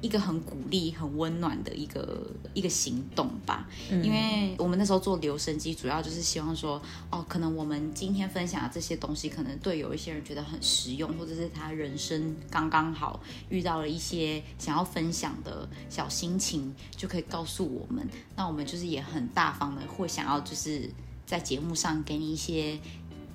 [0.00, 3.68] 一个很鼓励、很温暖的一个一个行动吧。
[3.88, 18.04] 因为我们那时候做留声机，主要就是希望说，哦，可能我们今天分享的这些东西，可能对有一些人觉得很实用，或者是他人生刚刚好遇到了一些想要分享的小心情，就可以告诉我们。
[18.34, 20.90] 那我们就是也很大方的，会想要就是。
[21.26, 22.78] 在节目上给你一些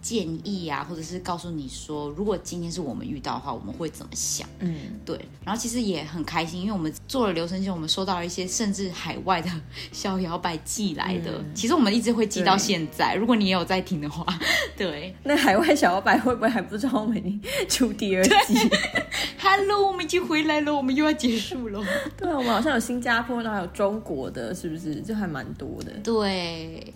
[0.02, 4.48] 建议啊，或者是告诉你说，如果今天是我们遇到的话，我们会怎么想？
[4.58, 5.16] 嗯，对。
[5.46, 9.52] 然后其实也很开心，因为我们做了留声机，我们收到了一些甚至海外的
[9.92, 11.44] 小摇摆寄来的。
[11.54, 13.14] 其实我们一直会寄到现在。
[13.14, 14.26] 如果你也有在听的话，
[14.76, 15.14] 对。
[15.24, 18.56] 那海外小摇摆会不会还不知道我们已经出第二季？
[19.38, 21.80] Hello，我们已经回来了，我们又要结束了。
[22.18, 24.96] 对啊，我们好像有新加坡的，还有中国的，是不是？
[25.02, 25.92] 就还蛮多的。
[26.04, 26.92] 对。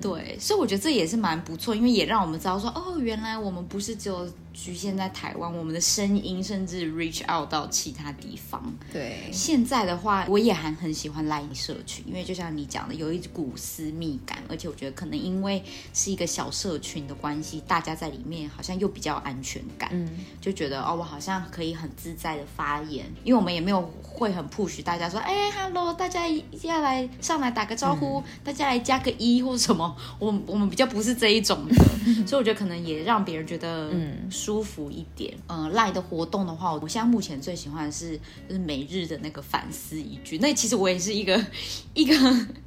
[0.00, 4.28] 对，所以我觉得这也是蛮不错，因为也让我们知道说，哦，原来我们不是只有。
[4.54, 8.72] 局限在台湾，我们的声音甚至 reach out 到其他地方。
[8.92, 15.60] 对，现在的话，我也还很喜欢赖社群，因为就像你讲的，有一股私密感，而且我觉得可能因为
[15.92, 20.08] 是一个小社群的关系，大家在里面好像又比较安全感，嗯，
[20.40, 26.28] 就觉得哦，我好像可以很自在的发言，因为我们也没有会很 push 大家说，哎，hello，大家
[26.62, 31.74] 要来上来打个招呼，大家来加个一或者什么， 我我们比较不是这一种的，
[32.26, 34.30] 所以我觉得可能也让别人觉得嗯。
[34.30, 40.38] 舒服一点，嗯，赖的活动的话，我现在目前最喜欢的是就是每日的那个反思一句。
[40.38, 41.40] 那其实我也是一个
[41.94, 42.14] 一个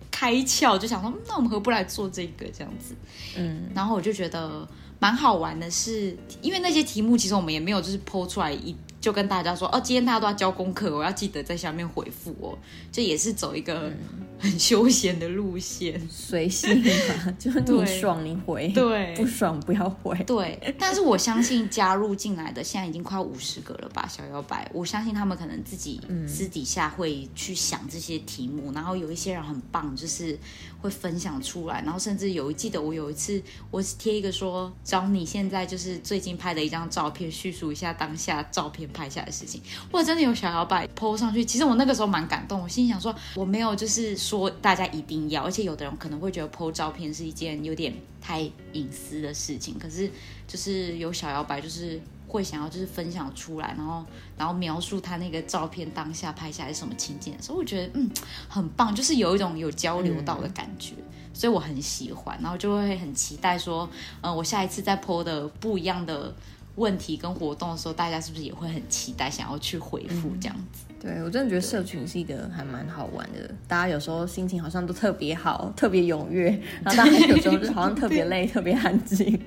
[0.09, 2.95] 开窍，就想说，那我们何不来做这个这样子？
[3.37, 4.67] 嗯，然后我就觉得
[4.99, 8.75] 蛮好玩的，是因为那些题目其实我们也没有就是剖出来一。
[8.99, 12.57] 就跟大家说哦，今天大家都要交功课，我要记得在下面回复哦。
[12.91, 13.91] 这也是走一个
[14.39, 20.17] 很休闲的路线，随性嘛， 就是你爽你回，对，不爽不要回。
[20.23, 24.69] 对，但是我相信加入进来的现在已经快五十个了吧，小摇摆。
[24.73, 30.37] 我相信他们可能自己私底下会去想这些题目，然后有一些人很棒，就是
[30.81, 38.87] 会分享出来，然后甚至有记得我有一次我贴一个说，找你现在就是最近拍的一张照片，叙述一下当下照片。
[38.93, 42.61] 拍下的事情，或者真的有小摇摆 PO 上去，其实我那个时候蛮感动。
[42.63, 48.41] 我心想说，我没有就是说大家一定要，而且有的人可能会觉得 PO 照片是一件有点太
[48.73, 49.79] 隐私的事情。
[49.79, 50.11] 可是
[50.45, 54.05] 就是有小摇摆，就是会想要就是分享出来，然后
[54.37, 58.09] 然后描述他那个照片当下拍下来什么情景所以，我觉得嗯
[58.49, 60.95] 很棒，就是有一种有交流到的感觉，
[61.33, 63.89] 所以我很喜欢，然后就会很期待说，
[64.21, 66.35] 嗯，我下一次再 PO 的不一样的。
[66.77, 70.85] 问题跟活动的时候，大家是不是也会很期待，想要去回复这样子？
[70.99, 76.49] 对我真的觉得社群是一个还蛮好玩的，大家有时候心情好像都特别好， 特别踊跃，
[76.83, 79.39] 然后大家有时候就好像特别累，特别安静。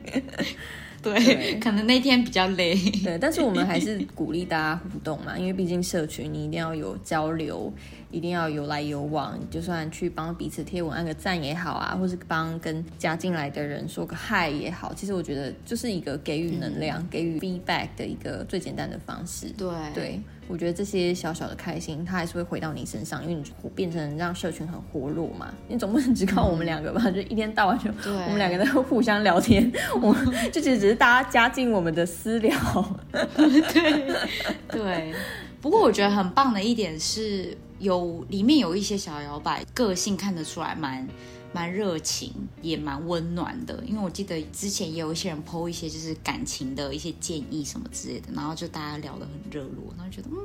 [1.03, 2.75] 对，可能那天比较累。
[3.03, 7.73] 对，但是我们还是鼓励大家互动嘛，因为毕竟社群你一定要有交流。
[8.11, 19.49] 一定要有来有往，就算去帮彼此贴文按个赞也好啊，或是帮跟加进来的人说个嗨也好，其实我觉得就是一个给予能量、给予 feedback 的一个最简单的方式。
[19.51, 23.45] 对，对我觉得这些小小的开心，它还是会回到你身上，因为你
[23.77, 25.55] 变成让社群很活络嘛。
[25.69, 27.09] 你总不能只靠我们两个吧？
[27.13, 29.71] 就一天到晚就我们两个在互相聊天，
[30.03, 30.13] 我
[30.51, 32.53] 就其实只是大家加进我们的私聊。
[33.37, 34.13] 对
[34.69, 35.15] 对，
[35.61, 37.57] 不过我觉得很棒的一点是。
[37.81, 41.09] 有里面有一些小摇摆，个性看得出来蛮
[41.53, 43.83] 蛮热情，也蛮温暖的。
[43.85, 50.37] 因为我记得之前也有一些人 PO 一些就是感情的一些建议什么之类的，然后就大家聊得很热络，然后觉得嗯。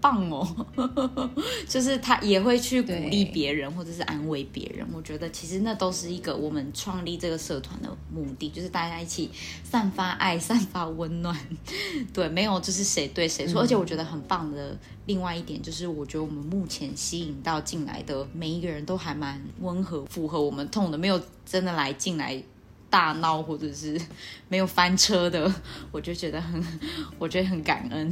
[0.00, 0.66] 棒哦，
[1.68, 4.86] 就是他也会去鼓励别人或者是安慰别人。
[4.92, 9.30] 我觉得其实那都是一个我们创立这个社团的目的，就是大家一起
[9.62, 11.36] 散发爱、散发温暖。
[12.14, 13.60] 对，没有就是谁对谁错。
[13.60, 22.42] 而且我觉得很棒的另外一点就是，我觉得我们目前吸引到进来的每一个人都还蛮温和，符合我们痛的，没有真的来进来
[22.88, 24.00] 大闹或者是
[24.48, 25.52] 没有翻车的。
[25.92, 26.62] 我就觉得很，
[27.18, 28.10] 我觉得很感恩。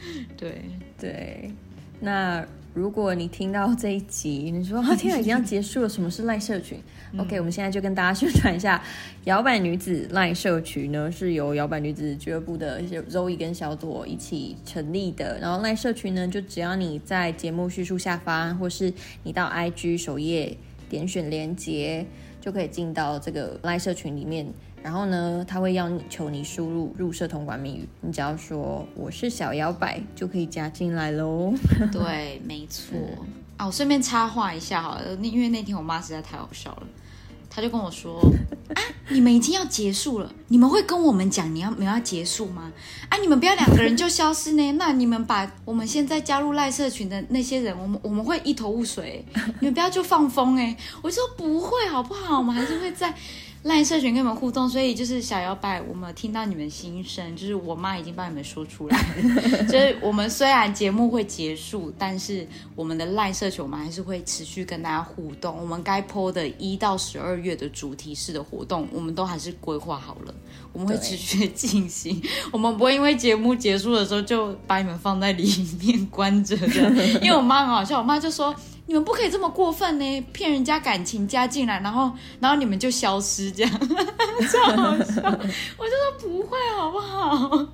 [0.36, 0.62] 对
[0.98, 1.50] 对，
[2.00, 6.78] 那如果你听到这一集，你说啊，天啊，已经要结束了，什么是赖社群？
[7.18, 8.80] OK，我们现在就跟大家宣传一下，
[9.24, 15.38] 摇摆女子赖社群呢，是由摇摆女子俱乐部的一些 Zoe 跟小朵一起成立的。
[15.40, 18.92] 然后赖社群呢，就只要你在节目叙述下方，或是
[19.24, 20.56] 你到 IG 首页
[20.88, 22.06] 点选连接，
[22.40, 24.46] 就可以进到这个赖社群里面。
[24.82, 31.52] 然后呢，他会要求你输入入社通关密语，你只要说我是小摇摆，就可以加进来喽。
[31.92, 32.96] 对，没错。
[33.58, 36.82] 啊，我顺便插话一下哈，因为那天我妈实在太好笑了，
[37.50, 38.18] 她就跟我说
[38.74, 42.72] ：“啊，你们已经要结束了，你们会跟我们讲你要你们要结束吗？
[43.10, 44.72] 啊，你们不要两个人就消失呢？
[44.80, 49.22] 那你们把我们现在加入赖社群的那些人，我们我们会一头雾水，
[49.60, 52.38] 你们不要就放风哎。”我说：“不会，好不好？
[52.38, 53.14] 我们还是会在。”
[53.62, 59.64] 赖社群跟你们互动，所以就是小摇摆，我们听到你们心声，就是我妈已经帮你们说出来了。
[59.68, 65.54] 就是我们虽然节目会结束，但是我们的赖社群，我们还是会持续跟大家互动。
[65.60, 70.34] 我们该 PO 的一到十二月的主题式的活动，我们都还是规划好了，
[70.72, 72.18] 我们会持续进行。
[72.50, 75.46] 我们不会因为节目结束的时候就把你们放在里
[75.82, 77.04] 面 关着的。
[77.20, 78.54] 因为我妈很好笑，我妈就说。
[78.90, 82.10] 你们不可以这么过分呢，骗人家感情加进来，然后
[82.40, 83.70] 然后你们就消失这样，
[84.50, 85.22] 超好笑。
[85.78, 87.68] 我就说不会好不好？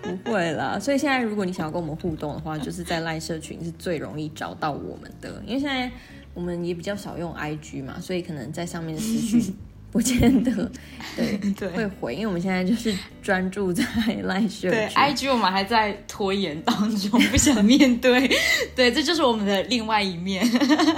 [0.00, 0.78] 不会啦。
[0.80, 5.90] 所以现在如果你想要跟我们互动的话， 就是在赖社群是最容易找到我们的，因为现在
[6.32, 9.54] 我们也比较少用 IG 嘛，所以可能在上面的私讯
[9.92, 10.72] 不见得
[11.14, 13.84] 对对会回，因为我们现在就是专注在
[14.24, 14.88] 赖社对。
[14.88, 18.26] IG 我们还在拖延当中，不想面对。
[18.74, 20.42] 对，这就是我们的另外一面。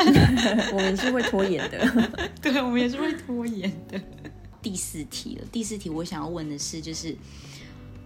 [0.73, 2.31] 我们是会拖延的。
[2.41, 4.01] 对，我们也是会拖延的。
[4.63, 7.15] 第四题了，第四题我想要问的是，就是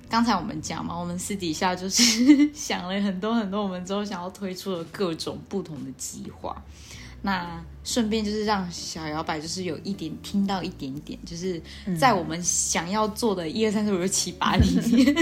[0.09, 6.65] 刚才我们讲嘛，我们私底下就是想了很多很多，我们之后想要推出的各种不同的计划。
[7.23, 11.61] 那顺便就是让小摇摆就是有一点听到一点点，就是
[11.99, 15.15] 在我们想要做的一二三四五六七八里面，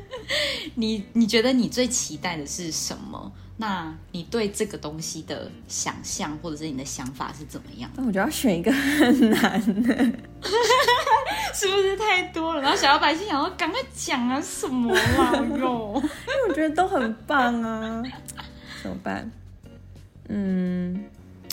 [0.74, 3.32] 你你觉得你最期待的是什么？
[3.56, 7.90] 那你对这个东西的想象或者是你的想法是怎么样？
[7.94, 9.94] 那我觉得要选一个很难的，
[11.54, 12.62] 是不是太多了？
[12.62, 15.92] 然后小老百姓想说赶快讲啊，什么啦 哟？
[15.96, 18.02] 因为我觉得都很棒啊，
[18.82, 19.30] 怎么办？
[20.32, 21.04] 嗯，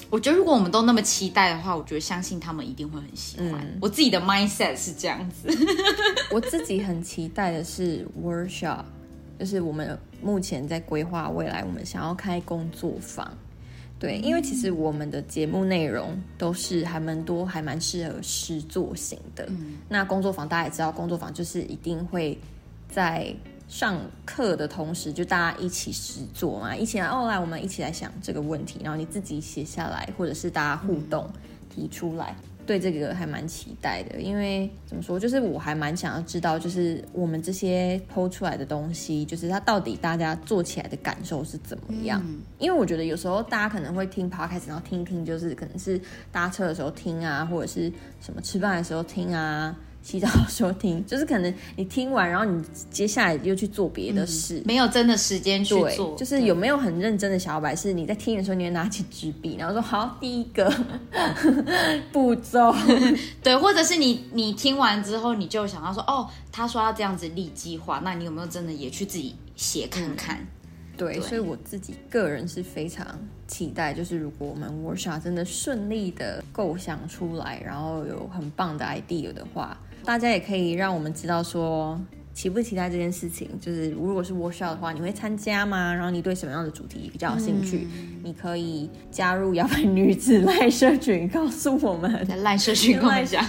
[0.10, 3.54] 我觉得如果我们都那么期待的话，我觉得相信他们一定会很喜欢。
[3.54, 5.50] 嗯我自己的 mindset 是这样子。
[6.32, 8.84] 我自己很期待的是 workshop，
[9.40, 13.32] 就是我们目前在规划未来，我们想要开工作坊。
[14.00, 19.50] 对，因为其实我们的节目内容都是还蛮多，还蛮适合诗作型的。
[19.90, 22.38] 那工作坊大家也知道，工作坊就是一定会
[22.88, 23.34] 在
[23.68, 31.30] 上课的同时，就大家一起实做嘛，一起来哦，来我们一起来想这个问题，然后你自己写下来，或者是大家互动、
[31.70, 32.36] 提出来。
[32.66, 42.22] 对这个还蛮期待的，因为怎么说，就是我还蛮想要知道，就是我们这些剖出来的东西，就是它到底大家做起来的感受是怎么样？
[42.60, 45.98] 因为我觉得有时候大家可能会听 podcast，然后听一听，就是可能是
[46.30, 47.90] 搭车的时候听啊，或者是
[48.20, 49.74] 什么吃饭的时候听啊，
[50.08, 54.62] 洗澡的时候听， 就是可能你听完，然后你接下来又去做别的事。
[54.64, 60.74] 没有真的时间去对做，，就是有没有很认真的小白，是你在听的时候，你会拿起纸笔，然后说好，第一个。
[62.14, 62.74] 步骤，
[63.44, 70.40] 对，或者是你你听完之后，你就想要说，哦，他说要这样子立计划，那你有没有真的也去自己写看看？
[70.96, 71.22] 对，对。
[71.22, 73.06] 所以我自己个人是非常
[73.48, 79.78] 期待，就是如果我们 workshop 真的顺利的构想出来，然后有很棒的 idea 的话，
[80.08, 82.00] 大家也可以让我们知道说。
[82.34, 83.50] 期不期待这件事情？
[83.60, 85.92] 就是如果是 workshop 的话，你会参加吗？
[85.92, 87.88] 然后你对什么样的主题比较有兴趣？
[88.24, 92.24] 你可以加入摇摆女子 赖社群，告诉我们。
[92.28, 93.44] 在烂社群跟我们讲，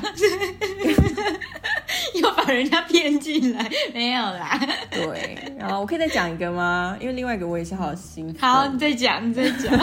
[2.17, 4.59] 又把人家骗进来，没有啦。
[4.91, 6.97] 对，然后我可以再讲一个吗？
[6.99, 8.35] 因为另外一个我也是好心。
[8.41, 9.79] 好，你再讲，你再讲，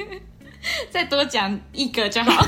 [0.92, 2.46] 再多讲一个就好。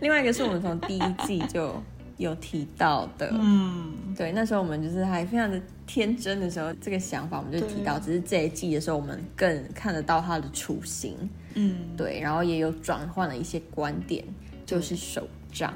[0.00, 1.80] 另外一个是我们从第一季就
[2.16, 11.14] 有提到的，嗯，对，那时候我们就是还非常的天真的时候，这个想法我们就提到，只是这一季的时候我们更看得到它的雏形，
[11.54, 14.24] 嗯，对，然后也有转换了一些观点，
[14.64, 15.74] 就是手账，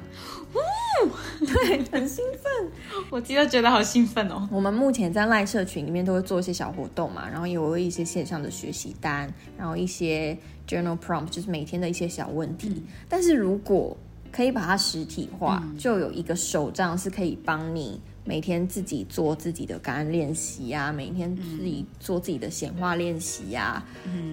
[1.39, 2.71] 对，很兴奋。
[3.11, 4.47] 我听到觉得好兴奋哦。
[4.51, 10.37] 我们目前在赖社群里面都会做一些小活动嘛，然后也有一些线上的学习单，然后一些
[10.67, 12.83] journal prompt，就是每天的一些小问题。
[13.07, 13.95] 但是如果
[14.31, 23.83] 可以把它实体化，就有一个手账是可以帮你每天自己做自己的感恩练习啊，每天自己做自己的显化练习啊，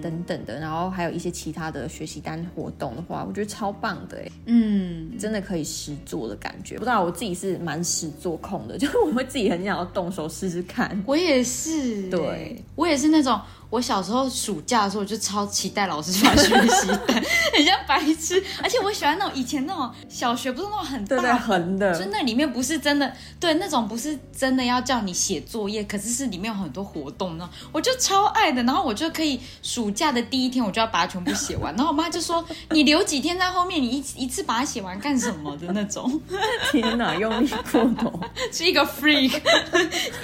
[0.01, 4.31] 等等的，然后还有一些其他的学习单活动的话，我觉得超棒的哎。
[4.45, 6.75] 嗯，真的可以实做的感觉。
[6.77, 11.01] 不知道我自己是蛮实做控的，就是我会自己很想要动手试试看。
[11.05, 13.39] 我也是，对我也是那种。
[13.69, 18.43] 我小时候暑假的时候，我就超期待老师发学习单， 很像白痴。
[18.63, 28.63] 而且我喜欢那种以前那种小学，不是那种很对对，大横的，就那里面不是真的，对那种不是真的要叫你写作业，可是是里面有很多活动呢，我就超爱的。
[28.63, 36.19] 然后我就可以暑假的第一天我就要把它全部写完，然后我妈就说你留几天在后面，你一一次把它写完干什么的那种，
[36.71, 38.19] 天哪，用力过头。
[38.51, 39.39] 是一个 freak，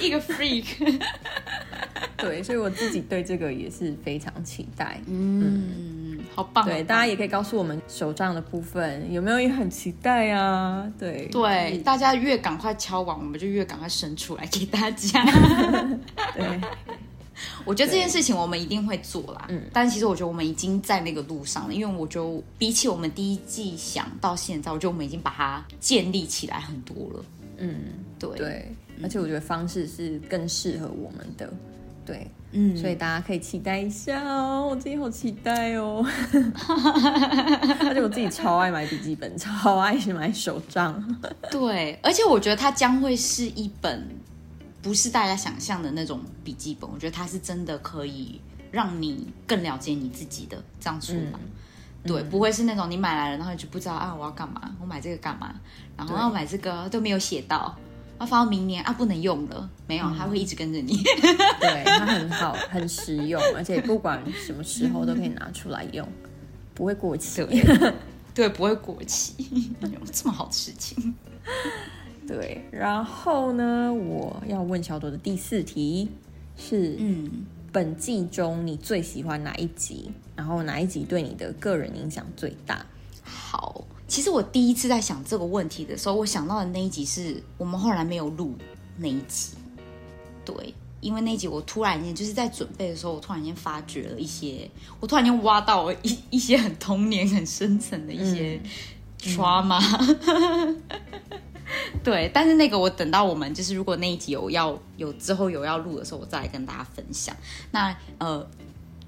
[0.00, 0.64] 一个 freak。
[2.18, 5.00] 对，所以我自己对这个也是非常期待。
[5.06, 6.64] 嗯，好棒。
[6.64, 10.90] 对，大家也可以告诉我们手账的部分有没有也很期待啊？
[10.98, 15.24] 对对，大家越赶快敲完，我们就越赶快生出来给大家。
[16.34, 16.60] 对，
[17.64, 27.24] 我觉得这件事情我们一定会做啦，嗯，但其实我觉得我们已经在那个路上了，因为我就比起我们第一季想到现在，我觉得我们已经把它建立起来很多了。
[27.58, 27.74] 嗯，
[28.18, 28.72] 对对，
[29.02, 31.52] 而且我觉得方式是更适合我们的。
[32.06, 36.06] 对，嗯，所以大家可以期待一下哦，我自己好期待哦。
[37.80, 41.20] 而且我自己超爱买笔记本，超爱买手账。
[41.50, 44.08] 对，而且我觉得它将会是一本
[44.80, 48.40] 不是大家想象的那种笔记本，我觉得它是真的可以
[48.70, 51.40] 让你更了解你自己的这样出版。
[52.04, 55.52] 对，不会是那种你买来了，然后你就不知道啊我要干嘛，我买这个干嘛，
[55.96, 57.76] 然后要买这个都没有写到，
[58.18, 60.96] 要放到明年啊不能用了，没有，它会一直跟着你。
[61.60, 66.06] 对，它很好，很实用，而且不管什么时候都可以拿出来用，
[66.74, 67.44] 不会过期。
[68.34, 69.34] 对， 不会过期，
[69.80, 71.14] 有这么好的事情。
[72.26, 76.08] 对，然后呢，我要问小朵的第四题
[76.56, 77.30] 是：嗯，
[77.70, 80.10] 本季中你最喜欢哪一集？
[80.34, 82.84] 然后哪一集对你的个人影响最大？
[83.22, 88.54] 好，其实我第一次在想这个问题的时候，我想到的那一集是我们后来没有录
[88.98, 89.56] 那一集。
[90.44, 98.60] 对，因为那一集我突然间就是在准备的时候，我突然间发觉了一些，我突然间挖到一一些很童年、很深层的一些
[99.20, 99.80] trauma。
[102.04, 107.34] 对，但是那个我等到我们就是如果那一集有要有之后有要录的时候，我再来跟大家分享。
[107.72, 108.48] 那呃，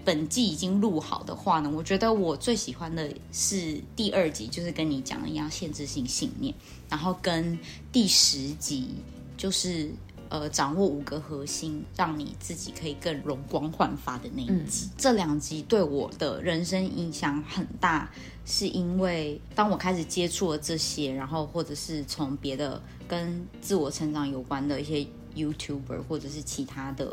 [0.08, 6.54] 本季已经录好的话呢，我觉得我最喜欢的是第二集，就是跟你讲的一样限制性信念，
[6.88, 7.58] 然后跟
[7.92, 8.88] 第十集
[9.36, 9.90] 就是。
[10.30, 18.10] 呃，掌握五个核心，让你自己可以更容光焕发的那一集，这两集对我的人生影响很大，
[18.44, 22.78] 是因为当我开始接触了这些，然后或者是从别的
[23.08, 27.10] 跟自我成长有关的一些 YouTuber 或者是其他的。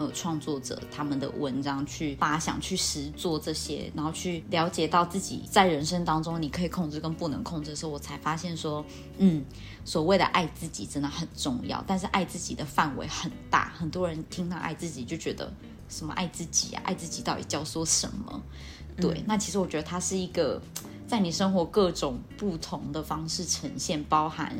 [0.00, 8.82] 呃，创作者他们的文章去发想、去实做这些，然后去了解到自己在人生当中你可以控制跟不能控制的时候，我才发现说，
[9.18, 9.44] 嗯，
[9.84, 13.74] 所谓的爱自己真的很重要，但是爱自己的范围很大。
[13.78, 15.52] 很多人听到爱自己就觉得
[15.90, 16.80] 什么爱自己啊？
[16.86, 18.42] 爱自己到底叫说什么？
[18.96, 20.58] 对，那其实我觉得它是一个
[21.06, 24.56] 在你生活各种不同的方式呈现，包含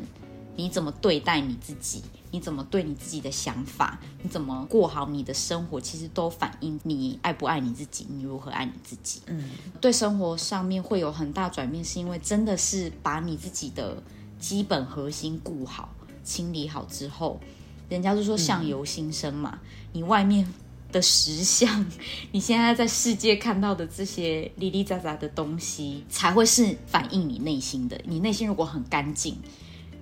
[0.61, 2.03] 你怎么对待你自己。
[2.33, 3.99] 你怎么对你自己的想法？
[4.23, 5.81] 你怎么过好你的生活？
[5.81, 9.21] 其实都反映你爱不爱你自己，你如何爱你自己。
[9.25, 9.49] 嗯，
[9.81, 14.01] 对生活上面会有很大转变，是因为真的是把你自己的
[14.39, 15.93] 基本核心顾好、
[16.23, 17.37] 清理好之后，
[17.89, 19.59] 人家就说相由心生嘛。
[19.91, 20.47] 你外面
[20.93, 21.85] 的实相，
[22.31, 27.99] 你现在在世界看到的这些零零杂杂的东西，才会是反映你内心的。
[28.05, 29.35] 你内心如果很干净。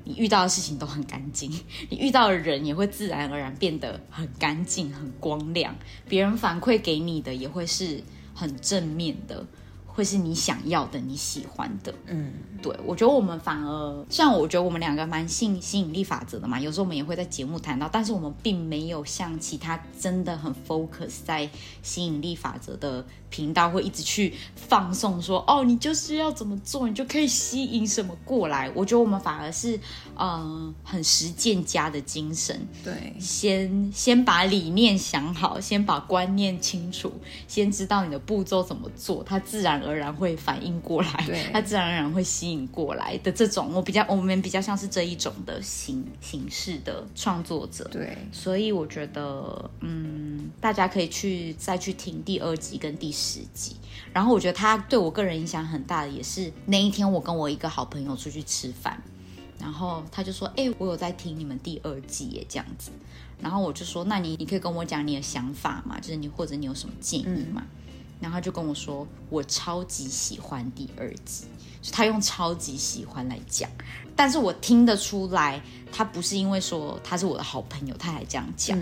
[0.09, 1.51] 你遇到的事情都很干净，
[1.91, 5.75] 你遇到的人也会自然而然变得很干净、很光亮，
[6.09, 8.03] 别人反馈给你的也会是
[8.33, 9.45] 很正面的。
[9.91, 12.31] 会是你想要的、你喜欢的，嗯，
[12.61, 21.49] 对，我觉得我们反而，像我觉得我们两个蛮信吸引力法则的嘛，有时候我们也会在节目谈到，但是我们并没有像其他真的很 focus 在
[21.83, 28.71] 吸引力法则的频道，会一直去放送说，哦，你就是要怎么做，你就可以吸引什么过来。
[28.73, 29.77] 我觉得我们反而是，
[30.19, 37.11] 嗯，很实践家的精神，对，先先把理念想好，先把观念清楚，
[37.49, 39.89] 先知道你的步骤怎么做，它自然而。
[39.89, 53.77] 而然会反应过来，它自然而然会吸引过来的这种，我比较我们比较像是这一种的形形式的创作者，对，所以我觉得，嗯，大家可以去再去听第二集跟第十集，
[54.13, 59.01] 然后我觉得他对我个人影响很大的，也是那一天我跟我一个好朋友出去吃饭，
[59.59, 62.91] 然后他就说，哎，我有在听你们第二季耶，这样子，
[63.39, 67.63] 然后我就说，那你你可以跟我讲你的想法嘛，就是你或者你有什么建议嘛？
[68.21, 71.45] 然后他就跟我说：“我超级喜欢第二集，
[71.91, 73.69] 他用超级喜欢来讲，
[74.13, 78.77] 但是我听得出来，他不是因为说他是我的好朋友，他才这样讲。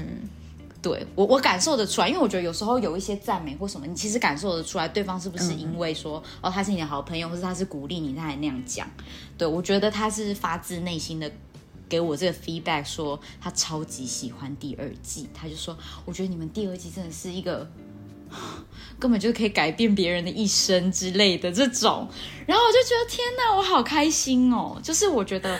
[0.81, 8.87] 对我，我感受得出来，因为我觉得有时候有一些赞美或什么，你其实感受得出来，对方是不是因为说哦他是你的好朋友，或是他是鼓励你，他才那样讲。
[9.37, 11.31] 对我觉得他是发自内心的
[11.89, 17.67] 给我这个 feedback，说他超级喜欢第二季，他就说我觉得你们第二季真的是一个。”
[18.99, 22.05] 根本就可以改变别人的一生之类的这种，
[22.45, 24.77] 然后我就觉得天哪，我好开心哦！
[24.83, 25.57] 就是我觉得，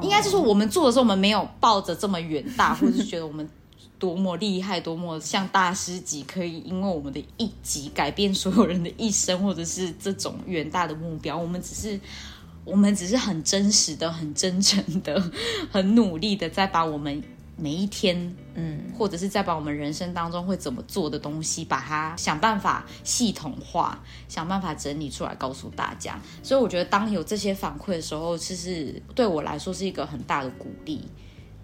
[0.00, 3.46] 应该是说我们做的时候，我们没有抱着这么远大，或者是觉得我们
[3.98, 11.36] 多么厉害、多么像大师级，可以因为我们的一集改变所有人的一生，或者是这种远大的目标。
[11.36, 12.00] 我们只是，
[12.64, 15.22] 我们只是很真实的、很真诚的、
[15.72, 17.22] 很努力的，在把我们。
[17.58, 26.20] 每一天，嗯，或者是在把我们人生当中会怎么做的东西，把它想办法系统化，想办法整理出来告诉大家。
[26.42, 31.00] 所以我觉得，当有这些反馈的时候，其实对我来说是一个很大的鼓励。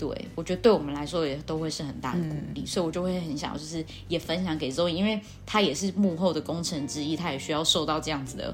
[0.02, 2.66] 对我觉得，对我们来说也都会是很大的鼓励。
[2.66, 8.52] 所以我就会很想，就是也分享给周颖，因为他也是幕后的功臣之一，他也需要受到这样子的。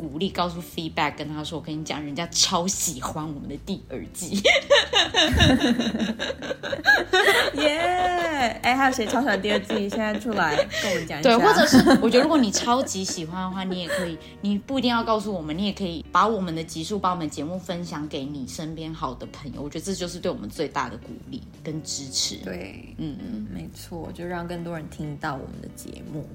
[0.00, 4.40] 鼓励，告诉 feedback，跟他说：“我跟你讲，人家超喜欢我们的第二季。”
[7.60, 8.58] 耶！
[8.62, 9.86] 哎，还有谁超喜欢第二季？
[9.90, 11.28] 现在出来跟我们讲一下。
[11.28, 19.60] 对，或者是我觉得，如果你超级喜欢的话，你也可以，你不一定要告诉我们，你也可以把我们的集数、把我们节目分享给你身边好的朋友。
[19.60, 22.36] 我觉得这就是对我们最大的鼓励跟支持。
[22.36, 26.26] 对，嗯嗯，没错，就让更多人听到我们的节目。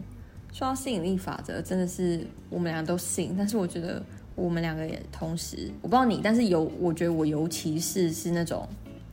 [0.56, 4.02] 说到吸引力法则，真的是我们两个都信，但是我觉得
[4.36, 8.66] 我们两个也同时，我不知道你，但是有，我觉得我尤其是是那种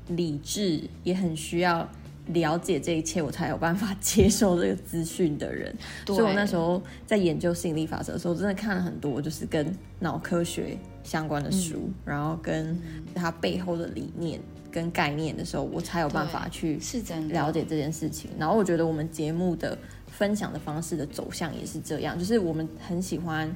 [0.07, 1.85] 理智也很需要
[2.29, 5.75] 了解这一切，我才有办法 接受这个资讯的人。
[6.07, 12.79] 所以我那时候在研究吸引力法则的时候，真的看了很多就是跟脑科学相关的书，然后跟
[13.17, 14.41] 它背后的理念
[14.71, 18.31] 跟概念的时候，我才有办法去是真了解这件事情。
[18.39, 19.77] 然后我觉得我们节目的。
[20.13, 23.51] 分享的方式的走向也是这样，就是我们很喜欢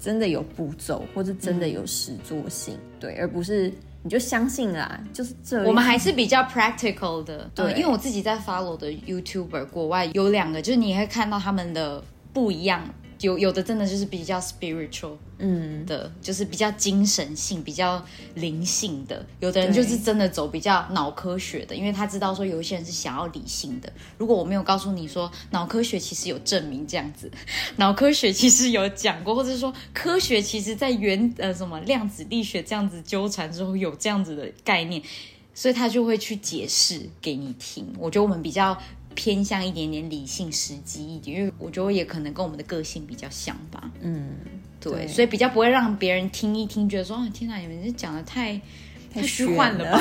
[0.00, 3.70] 真的有步骤，或者真的有实作性，对，而不是
[4.02, 5.62] 你就相信啦，就是这。
[5.64, 12.02] 我们还是比较 practical 的，对，因为我自己在 follow 的 YouTuber 国外有两个，就是你会看到他们的
[12.32, 12.82] 不一样。
[13.20, 18.04] 有有的真的就是比较 spiritual，嗯的，就是比较精神性、比较
[18.34, 19.26] 灵性的。
[19.40, 23.92] 有的人就是真的走比较脑科学的，因为他知道说有一些人是想要理性的。
[24.18, 27.30] 如果我没有告诉你说脑科学其实有证明这样子，
[27.76, 35.02] 脑科学其实有讲过，或者是说科学其实在原呃什么量子力学这样子纠缠之后有这样子的概念，
[35.54, 37.86] 所以他就会去解释给你听。
[37.98, 38.78] 我觉得我们比较。
[39.18, 43.90] 偏向一点点理性、实际一点，因为我觉得也可能跟我们的个性比较像吧。
[44.00, 44.30] 嗯，
[44.78, 48.60] 对，所以比较不会让别人听一听，觉得说：“哦，天哪，你们这讲的太……”
[49.12, 49.98] 太虚幻了吧？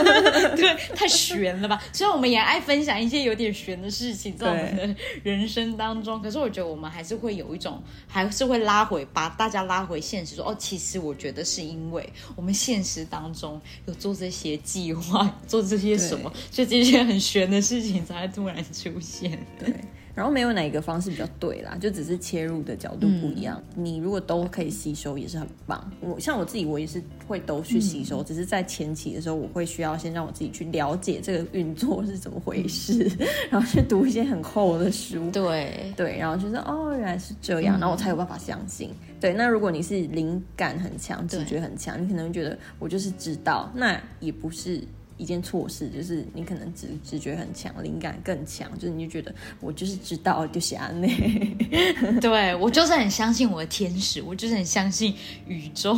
[0.56, 1.82] 对，太悬了吧？
[1.92, 19.38] 虽然我们也爱分享一些有点悬的事情在我们的 人生当中，可是我觉得我们还是会有一种，还是会拉回，把大家拉回现实，说哦，其实我觉得是因为我们现实当中有做这些计划，做这些什么，所以这些很悬的事情才会突然出现。
[19.58, 19.74] 对。
[20.16, 23.62] 然后没有哪一个方式比较对啦，就只是切入的角度不一样。
[23.74, 25.92] 你如果都可以吸收，也是很棒。
[26.00, 33.06] 我像我自己，我也是会都去吸收，只是在前期的时候，我会需要先让我自己去了解这个运作是怎么回事，
[33.50, 35.30] 然后去读一些很厚的书。
[35.30, 38.88] 对对，然后就说哦，原来是这样，然后我才有办法相信。
[39.20, 44.82] 对，那如果你是灵感很强、直觉很强，你可能觉得我就是知道，那也不是。
[45.16, 51.56] 一件错事，就是你可能直直觉很强，灵感更强，就是你就觉得我就是知道就是安内，
[52.20, 55.14] 对我就是很相信我的天使，我就是很相信
[55.46, 55.96] 宇宙，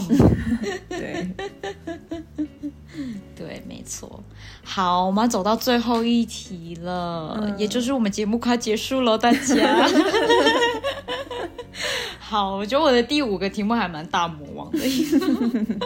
[0.89, 1.29] 对，
[3.35, 4.23] 对，没错。
[4.63, 9.89] 好，我们要走到最后一题了，也就是我们节目快结束了，大家。
[12.29, 14.79] 好，我觉得我的第五个题目还蛮大魔王的。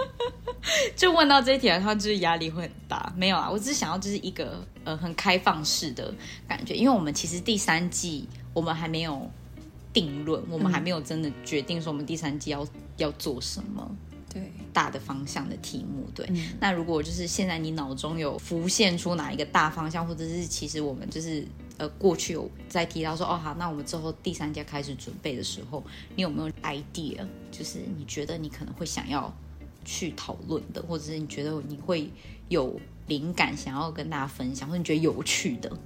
[0.96, 3.12] 就问到这一题，他就是压力会很大。
[3.16, 6.12] 没有啊，我只是想要就是一个呃很开放式的
[6.48, 9.30] 感觉，因为我们其实第三季我们还没有
[9.92, 12.66] 定论，我们还没有真的决定说我们第三季要
[12.96, 13.88] 要做什么。
[14.32, 16.08] 对，大的方向的题目。
[16.12, 16.28] 对，
[16.58, 21.46] 那如果就是现在你脑中有浮现出哪一个大方向，或者是其实我们就是
[21.78, 25.82] 呃过去有在提到说哦好，那我们之后第三家开始准备的时候，
[26.16, 27.26] 你有没有 idea？
[27.50, 29.32] 就是你觉得你可能会想要。
[29.84, 32.08] 去讨论的，或者是你觉得你会
[32.48, 35.76] 有灵感想要跟大家分享，或者你觉得有趣的？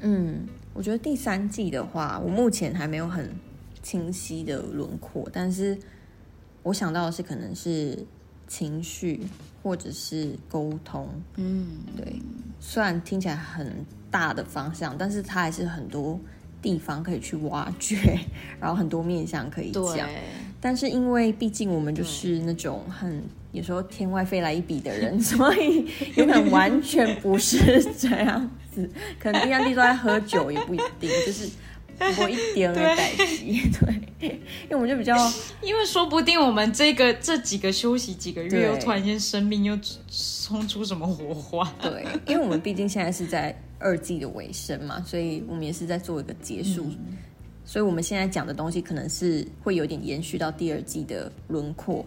[0.00, 3.30] 嗯，我觉得第三季的话，我目前还没有很
[3.82, 5.78] 清晰的轮廓，但是
[6.62, 8.06] 我想到的是可能是
[8.46, 9.20] 情绪
[9.62, 11.08] 或者是沟通。
[11.36, 11.66] 嗯，
[11.96, 12.20] 对，
[12.60, 16.18] 虽然听起来很大的方向，但是它还是很多
[16.60, 18.18] 地方可以去挖掘，
[18.60, 20.08] 然后很多面向可以讲。
[20.60, 23.22] 但是因为毕竟我们就是那种很。
[23.52, 25.86] 有时候天外飞来一笔的人， 所以
[26.16, 28.88] 有可能完全不是这样子，
[29.20, 31.50] 可能第三地都在喝酒也不一定，就是
[31.98, 33.62] 我一点而待机，
[34.18, 34.28] 对，
[34.64, 35.16] 因为我们就比较，
[35.62, 39.78] 因为说不定我们这个这几个休息几个月，又突然间生命又
[40.10, 46.86] 冲出什么火花，对，因为我们毕竟现在是在二季的尾声嘛，所以我们也是在做一个结束，
[47.64, 52.04] 所以我们现在讲的东西可能是会有点延续到第二季的轮廓。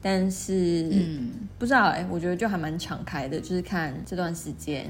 [0.00, 4.86] 但是，嗯，不知道哎，我觉得就还蛮敞开的，就是看这段时间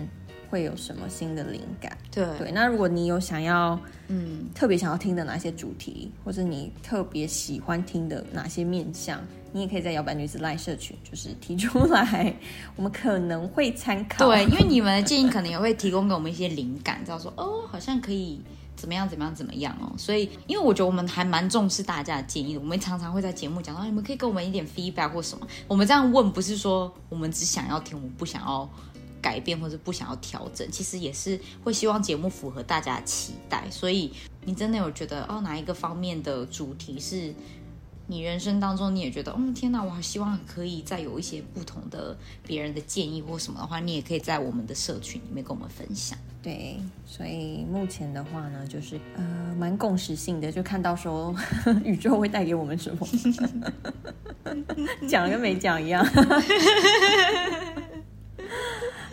[0.49, 1.97] 会有什么新的灵感。
[2.11, 3.79] 对对，那如果你有想要，
[4.09, 9.21] 嗯，特别想要听的哪些主题，或者你特别喜欢听的哪些面向，
[9.53, 12.35] 你也可以在摇摆女子赖社群就是提出来，
[12.77, 14.27] 我们可能会参考。
[14.27, 18.41] 对，因为你们的建议可能也会提供给我们一些灵感，知道说哦，好像可以。
[18.79, 19.93] 怎么样怎么样怎么样哦。
[19.99, 25.45] 所以，因为我觉得我们还蛮重视大家的建议的，我们常常会在节目讲到，你们可以给我们一点 feedback 或什么。
[25.67, 28.71] 我们这样问不是说我们只想要听，我们不想要
[29.21, 33.65] 改变或者不想要调整，其实也是会希望节目符合大家的期待。
[33.71, 34.13] 所以，
[34.45, 37.35] 你真的有觉得哦，哪一个方面的主题是？
[38.11, 46.17] 你人生当中，你也觉得，嗯，天哪，我好希望可以再有一些不同的别人的建议或什么的话，你也可以在我们的社群里面跟我们分享。
[46.43, 51.37] 对，所以目前的话呢，就是呃，蛮共识性的，就看到说
[51.85, 53.07] 宇宙会带给我们什么，
[55.07, 56.03] 讲跟没讲一样。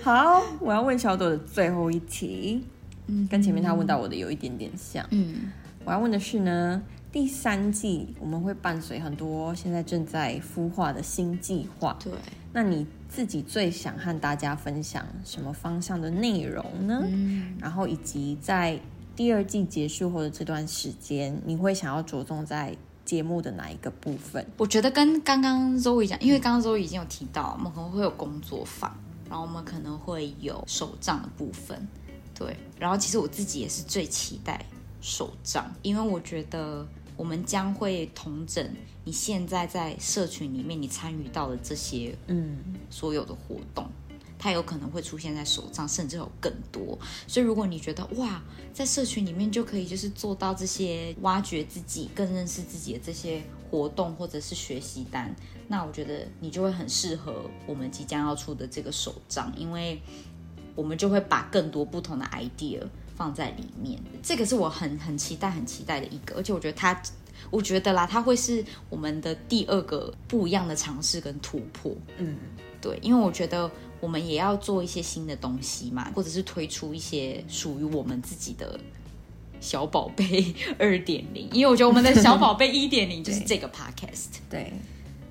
[0.06, 2.64] 好，我要问小朵的最后一题，
[3.08, 5.52] 嗯，跟前面他问到我的有一点点像，嗯，
[5.84, 6.80] 我要问的是呢。
[7.12, 11.98] 第三季我们会伴随很多现在正在孵化的新计划。
[12.04, 12.14] 对，
[12.54, 17.02] 那你自己最想和大家分享什么方向的内容呢？
[17.08, 18.80] 嗯，然后以及在
[19.16, 24.46] 第二季结束后的这段时间，你会想要着重在节目的哪一个部分？
[24.58, 28.94] 我觉得跟刚刚周宇讲，因为刚刚周宇已经有提到，我们可能会有工作坊，
[29.36, 31.86] 然后我们可能会有手账的部分。
[32.34, 34.66] 对，然后其实我自己也是最期待
[35.02, 36.88] 手账，因为我觉得。
[37.18, 38.76] 我们将会同整
[39.06, 42.58] 你现在在社群里面你参与到的这些，嗯，
[42.90, 43.88] 所有的活动，
[44.38, 47.00] 它有可能会出现在手账，甚至有更多。
[47.26, 55.34] 所以如果你觉得哇，在社群里面就可以就是做到这些挖掘自己、更认识自己的这些活动或者是学习单，
[55.68, 60.02] 那我觉得你就会很适合我们即将要出的这个手账，因为
[60.76, 62.82] 我们就会把更多不同的 idea。
[63.18, 67.02] 放在里面，这个是我很很期待、很期待的一个，而且我觉得它，
[67.50, 71.96] 我觉得啦，它会是我们的第二个不一样的尝试跟突破。
[72.18, 72.36] 嗯，
[72.82, 78.78] 对，因为我觉得我们也要做一些新的东西嘛，或者是推出一些属于我们自己的
[79.62, 84.40] 小宝贝 二点零，因为我觉得我们的小宝贝一点零就是这个 podcast。
[84.50, 84.74] 对，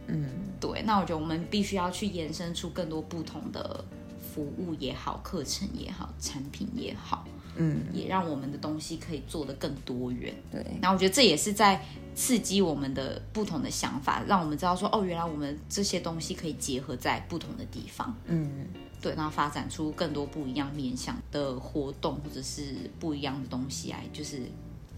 [0.06, 0.28] 嗯，
[0.60, 3.84] 对，那我觉得我们必须要去延伸出更多不同的
[4.32, 7.24] 服务也好、课程也好、产品也好。
[7.56, 10.34] 嗯，也让我们的东西可以做得更多元。
[10.50, 11.80] 对，那我觉得这也是在
[12.12, 18.12] 刺激我们的不同的想法，让我们知道说，哦，原来我们这些东西可以结合在不同的地方。
[18.26, 18.66] 嗯，
[19.00, 24.42] 对，然后发展出更多不一样面向的活动，或者是不一样的东西来，就是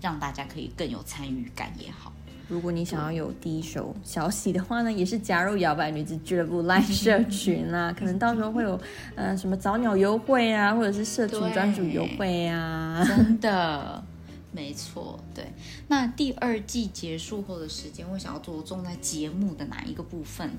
[0.01, 2.11] 让大家可以更有参与感也好。
[2.49, 8.81] 如果你想要有第一手消息的话呢，也是加入摇摆女子俱乐部 Live 社群啊，可能到时候会有
[9.17, 13.05] 呃什么早鸟优惠啊，或者是社群专属优惠啊。
[13.05, 14.05] 真的，
[14.53, 15.45] 没错，对。
[15.89, 20.51] 那第二季结束后的时间，我想要着重在节目的哪一个部分？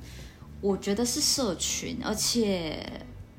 [0.59, 2.83] 我觉得是社群，而且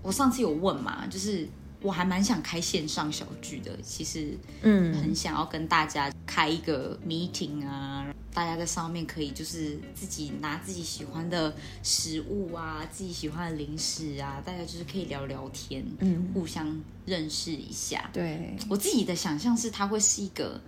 [0.02, 1.46] 我上次有问嘛，就是
[1.80, 8.06] 我还蛮想开线上小聚的，其实嗯，很想要跟大家开一个 meeting 啊。
[8.30, 11.52] 大家在上面可以就是自己拿自己喜欢的
[11.82, 18.08] 食物啊，自己喜欢的零食啊，大家就是可以聊聊天，嗯，互相认识一下。
[18.12, 20.60] 对我自己的想象是，它会是一个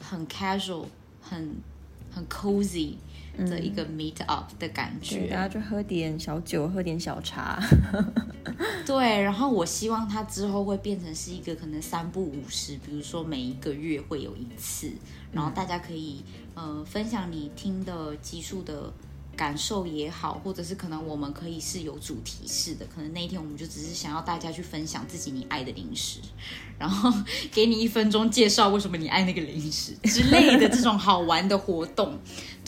[0.00, 0.86] 很 casual、
[1.20, 1.54] 很
[2.10, 2.94] 很 cozy
[3.46, 7.62] 的一个 meet up 的感觉，大家就喝点小酒，喝点小茶。
[8.84, 14.90] 对，然后我希望它之后会变成是一个可能三不五十，比如说每一个月会有一次，
[15.30, 16.22] 然后大家可以
[16.54, 18.92] 呃分享你听的集数的
[19.36, 26.20] 感受也好，或者是可能我们可以是有主题式的，可能那一天我们就只是想要大家去分享自己你爱的零食，
[26.78, 27.12] 然后
[27.52, 32.18] 给你一分钟介绍为什么你爱那个零食之类的这种好玩的活动。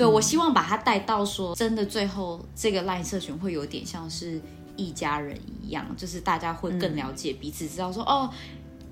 [0.00, 4.40] 对我希望把他带到说真的，最后这个 LINE 社群会有点像是。
[4.76, 8.30] 一家人一样，就是大家会更了解彼此，知道说哦，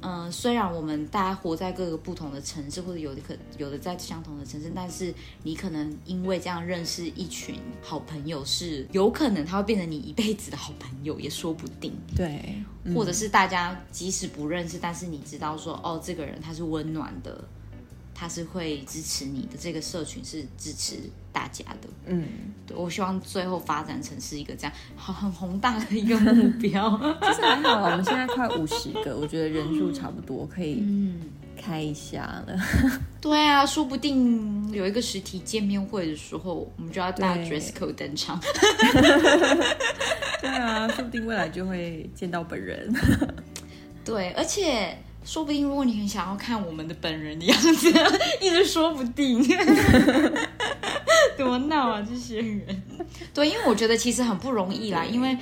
[0.03, 11.91] 嗯，虽然我们大家活在各个不同的城市，或者有的可有的在相同的城市，但是你可能因为这样认识一群好朋友，是有可能他会变成你一辈子的好朋友，也说不定。
[12.15, 12.63] 对，
[12.95, 17.43] 或者是大家即使不认识，但是你知道说哦，这个人他是温暖的。
[18.21, 20.97] 他是会支持你的，这个社群是支持
[21.33, 21.89] 大家的。
[22.07, 22.25] 嗯，
[22.67, 26.99] 对我希望最后发展成是一个这样好很宏大的一个目标。
[27.23, 30.85] 其实还好，我们现在快五十个，我觉得人数差不多，可以
[31.57, 32.59] 开一下了。
[33.21, 38.41] 对啊，说不定有一个实体见面会的时候，我们就要大 dress code 登场。
[40.41, 42.93] 对啊，说不定未来就会见到本人。
[44.05, 44.99] 对，而且。
[45.25, 47.93] 说不定，如果你很想要看我们的本人的样子，
[48.41, 49.47] 一直说不定，
[51.37, 52.07] 多闹啊！
[52.09, 52.83] 这些人，
[53.35, 55.37] 对，因为我觉得其实很不容易啦，因为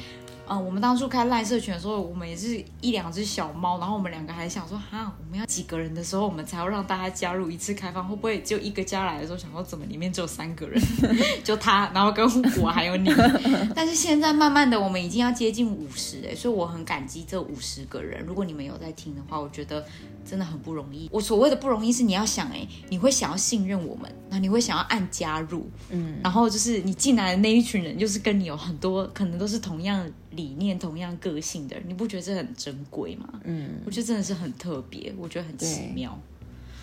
[0.48, 10.80] 嗯，我们当初开赖社群的时候，我们也是一两只小猫，然后我们两个还想说，哈，我们要几个人的时候，我们才要让大家加入一次开放，会不会就一个加来的时候，想说怎么里面只有三个人，
[11.42, 12.24] 就他，然后跟
[12.60, 13.10] 我还有你。
[13.74, 18.24] 但是现在慢慢的，我们已经要接近五十哎，所以我很感激这五十个人。
[18.26, 19.84] 如果你们有在听的话，我觉得
[20.24, 21.08] 真的很不容易。
[21.12, 30.08] 我所谓的不容易是你要想哎，你会想要信任我们，那你会想要按加入，嗯，然后就是你进来的那一群人，就是跟你有很多可能都是同样。
[30.36, 33.28] 理念同样个性的人，你不觉得这很珍贵吗？
[33.44, 36.16] 嗯，我觉得真的是很特别，我觉得很奇妙。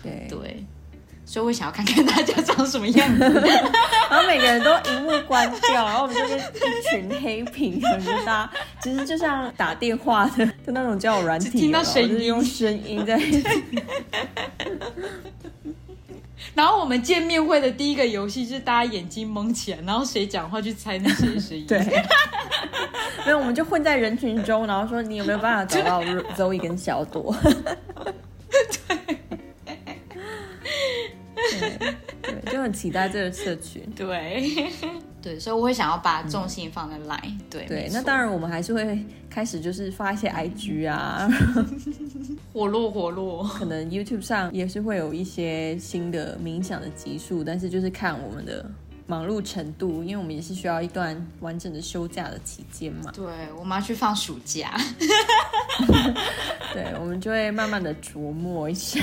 [0.02, 0.64] 对对，
[1.24, 3.20] 所以我想要看看大家长什么样子。
[4.10, 8.50] 然后每个人都荧幕关掉，然后我们就是一群黑屏，就大家
[8.82, 13.18] 其实就像打电话的，就那种叫软体，听到声音，用声音在。
[16.54, 21.66] 然后我们见面会的第一个游戏就是大家眼睛蒙起来，然后谁讲话去猜那谁的声音。
[21.66, 21.78] 对，
[23.24, 26.02] 没有，我们就混在人群中，然后说你有没有办法找到
[26.36, 27.34] Zoe 跟小朵？
[31.58, 31.78] 对，
[32.22, 33.82] 对，就很期待这个社群。
[33.96, 34.70] 对。
[35.24, 37.38] 对，所以我会想要把重心放在 Line。
[37.48, 41.26] 对对，那当然我们还是会开始就是发一些 IG 啊，
[42.52, 43.42] 活络活络。
[43.42, 48.70] 可能 YouTube 上也是会有一些新的冥想的集数，但是就是看我们的。
[49.06, 53.12] 忙碌程度，因为我们也是需要一段完整的休假的期间嘛。
[53.12, 53.26] 对，
[53.58, 54.74] 我们要去放暑假。
[56.72, 59.00] 对，我们就会慢慢的琢磨一下。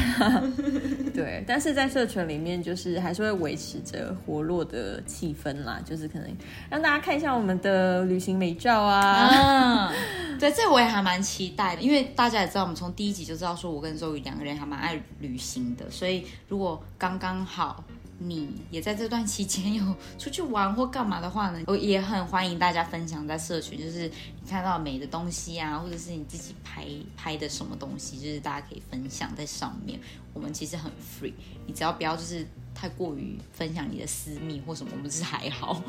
[1.13, 6.27] 对，但是在社群里面，就是还是会维持着活络的气氛啦，就是可能
[6.69, 9.93] 让大家看一下我们的旅行美照啊。
[10.39, 17.83] 对，这我也还蛮期待的，因为大家也知道，我们从第一集就知道说，我跟周宇两个人还蛮爱旅行的，所以如果刚刚好。
[18.23, 19.83] 你也在这段期间有
[20.19, 21.59] 出去玩或干嘛的话呢？
[21.67, 24.07] 我也很欢迎大家分享在社群，就是
[24.41, 26.85] 你看到美的东西啊，或者是你自己拍
[27.17, 29.99] 拍的什么东西，就是大家可以分享在上面。
[30.33, 31.33] 我们其实很 free，
[31.65, 35.83] 你只要不要就是太过于分享你的私密或什么，我们是还好。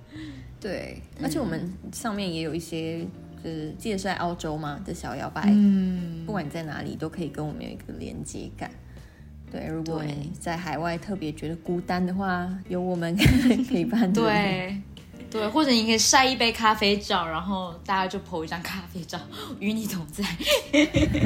[0.60, 3.04] 对，而且我们上面也有一些，
[3.42, 8.70] 就是记得是在澳洲吗的小摇摆，嗯，不管你在哪里，都可以跟我们有一个连接感。
[9.50, 13.16] 对，如果你在海外特别觉得孤单的话，有我们
[13.68, 14.12] 陪伴。
[14.12, 14.76] 对，
[15.30, 19.18] 对，或者你可以晒一杯咖啡照，然后大家就 po 一张咖啡照，
[19.58, 20.24] 与你同在。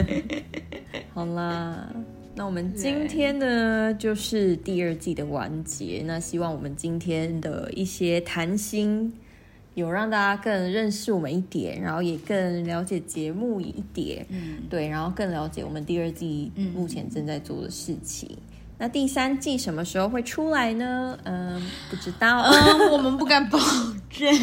[1.13, 1.87] 好啦，
[2.35, 6.03] 那我们今天呢，就是第二季的完结。
[6.07, 9.13] 那希望我们今天的一些谈心。
[9.75, 18.29] 有让大家更认识我们一点，然后也更了解节目一点，嗯，对，然后更了解我们第二季目前正在做的事情。
[18.77, 21.17] 那第三季什么时候会出来呢？
[21.23, 23.59] 嗯，不知道，嗯，我们不敢保
[24.11, 24.35] 证。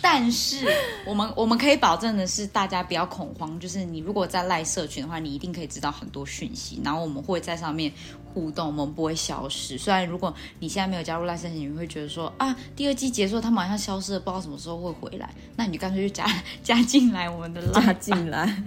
[0.00, 0.66] 但是
[1.06, 3.58] 我们我们可以保证的是，大家不要恐慌。
[3.58, 6.80] 就是你如果在赖社群的话，你一定可以知道很多讯息。
[6.84, 7.92] 然后我们会在上面
[8.32, 9.76] 互动，我们不会消失。
[9.76, 15.28] 虽然如果你现在没有加入赖社群，你会觉得说啊，第二季结束，他们好像消失了，不知道什么时候会回来。
[15.56, 16.26] 那你就干脆就加
[16.62, 18.62] 加进来我们的拉进来。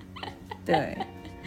[0.64, 0.96] 对。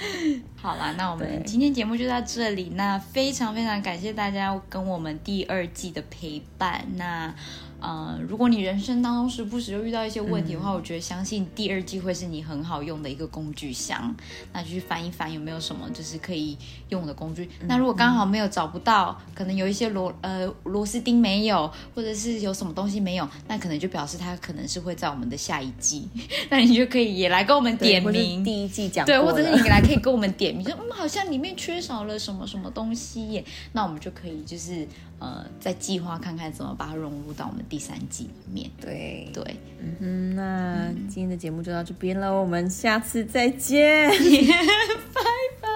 [0.55, 2.71] 好啦，那我们今天节目就到这里。
[2.75, 6.85] 那非常非常感谢大家跟我们第二季的陪伴。
[6.95, 7.33] 那。
[7.81, 14.13] 呃，如果你人生当中时不时又遇到一些问题的话，我觉得相信第二季会是你很好用的一个工具箱，
[14.51, 16.57] 那就去翻一翻有没有什么就是可以
[16.89, 17.49] 用的工具。
[17.67, 26.07] 那如果刚好没有找不到，可能有一些螺呃螺丝钉没有，或者是有什么东西没有，那可能就表示它可能是会在我们的下一季，
[26.49, 28.43] 那你就可以也来跟我们点名。
[28.43, 34.85] 第一季讲对，或者是你来可以跟我们点名，说嗯好像里面缺少了什么什么东西耶，那我们就可以就是
[35.19, 37.63] 呃再计划看看怎么把它融入到我们。
[37.69, 39.43] 第三季里面，对对，
[39.79, 44.09] 嗯哼，那今天的节目就到这边了，我们下次再见，
[45.13, 45.21] 拜
[45.61, 45.69] 拜，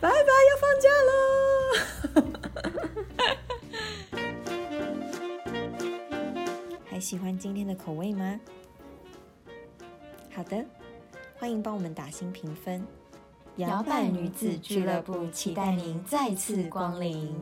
[0.00, 1.12] 拜拜拜，要放假喽！
[6.84, 8.38] 还喜欢今天的口味吗？
[10.34, 10.62] 好的，
[11.38, 12.86] 欢迎帮我们打新评分，
[13.56, 17.34] 摇摆女子俱乐部期待您再次光临。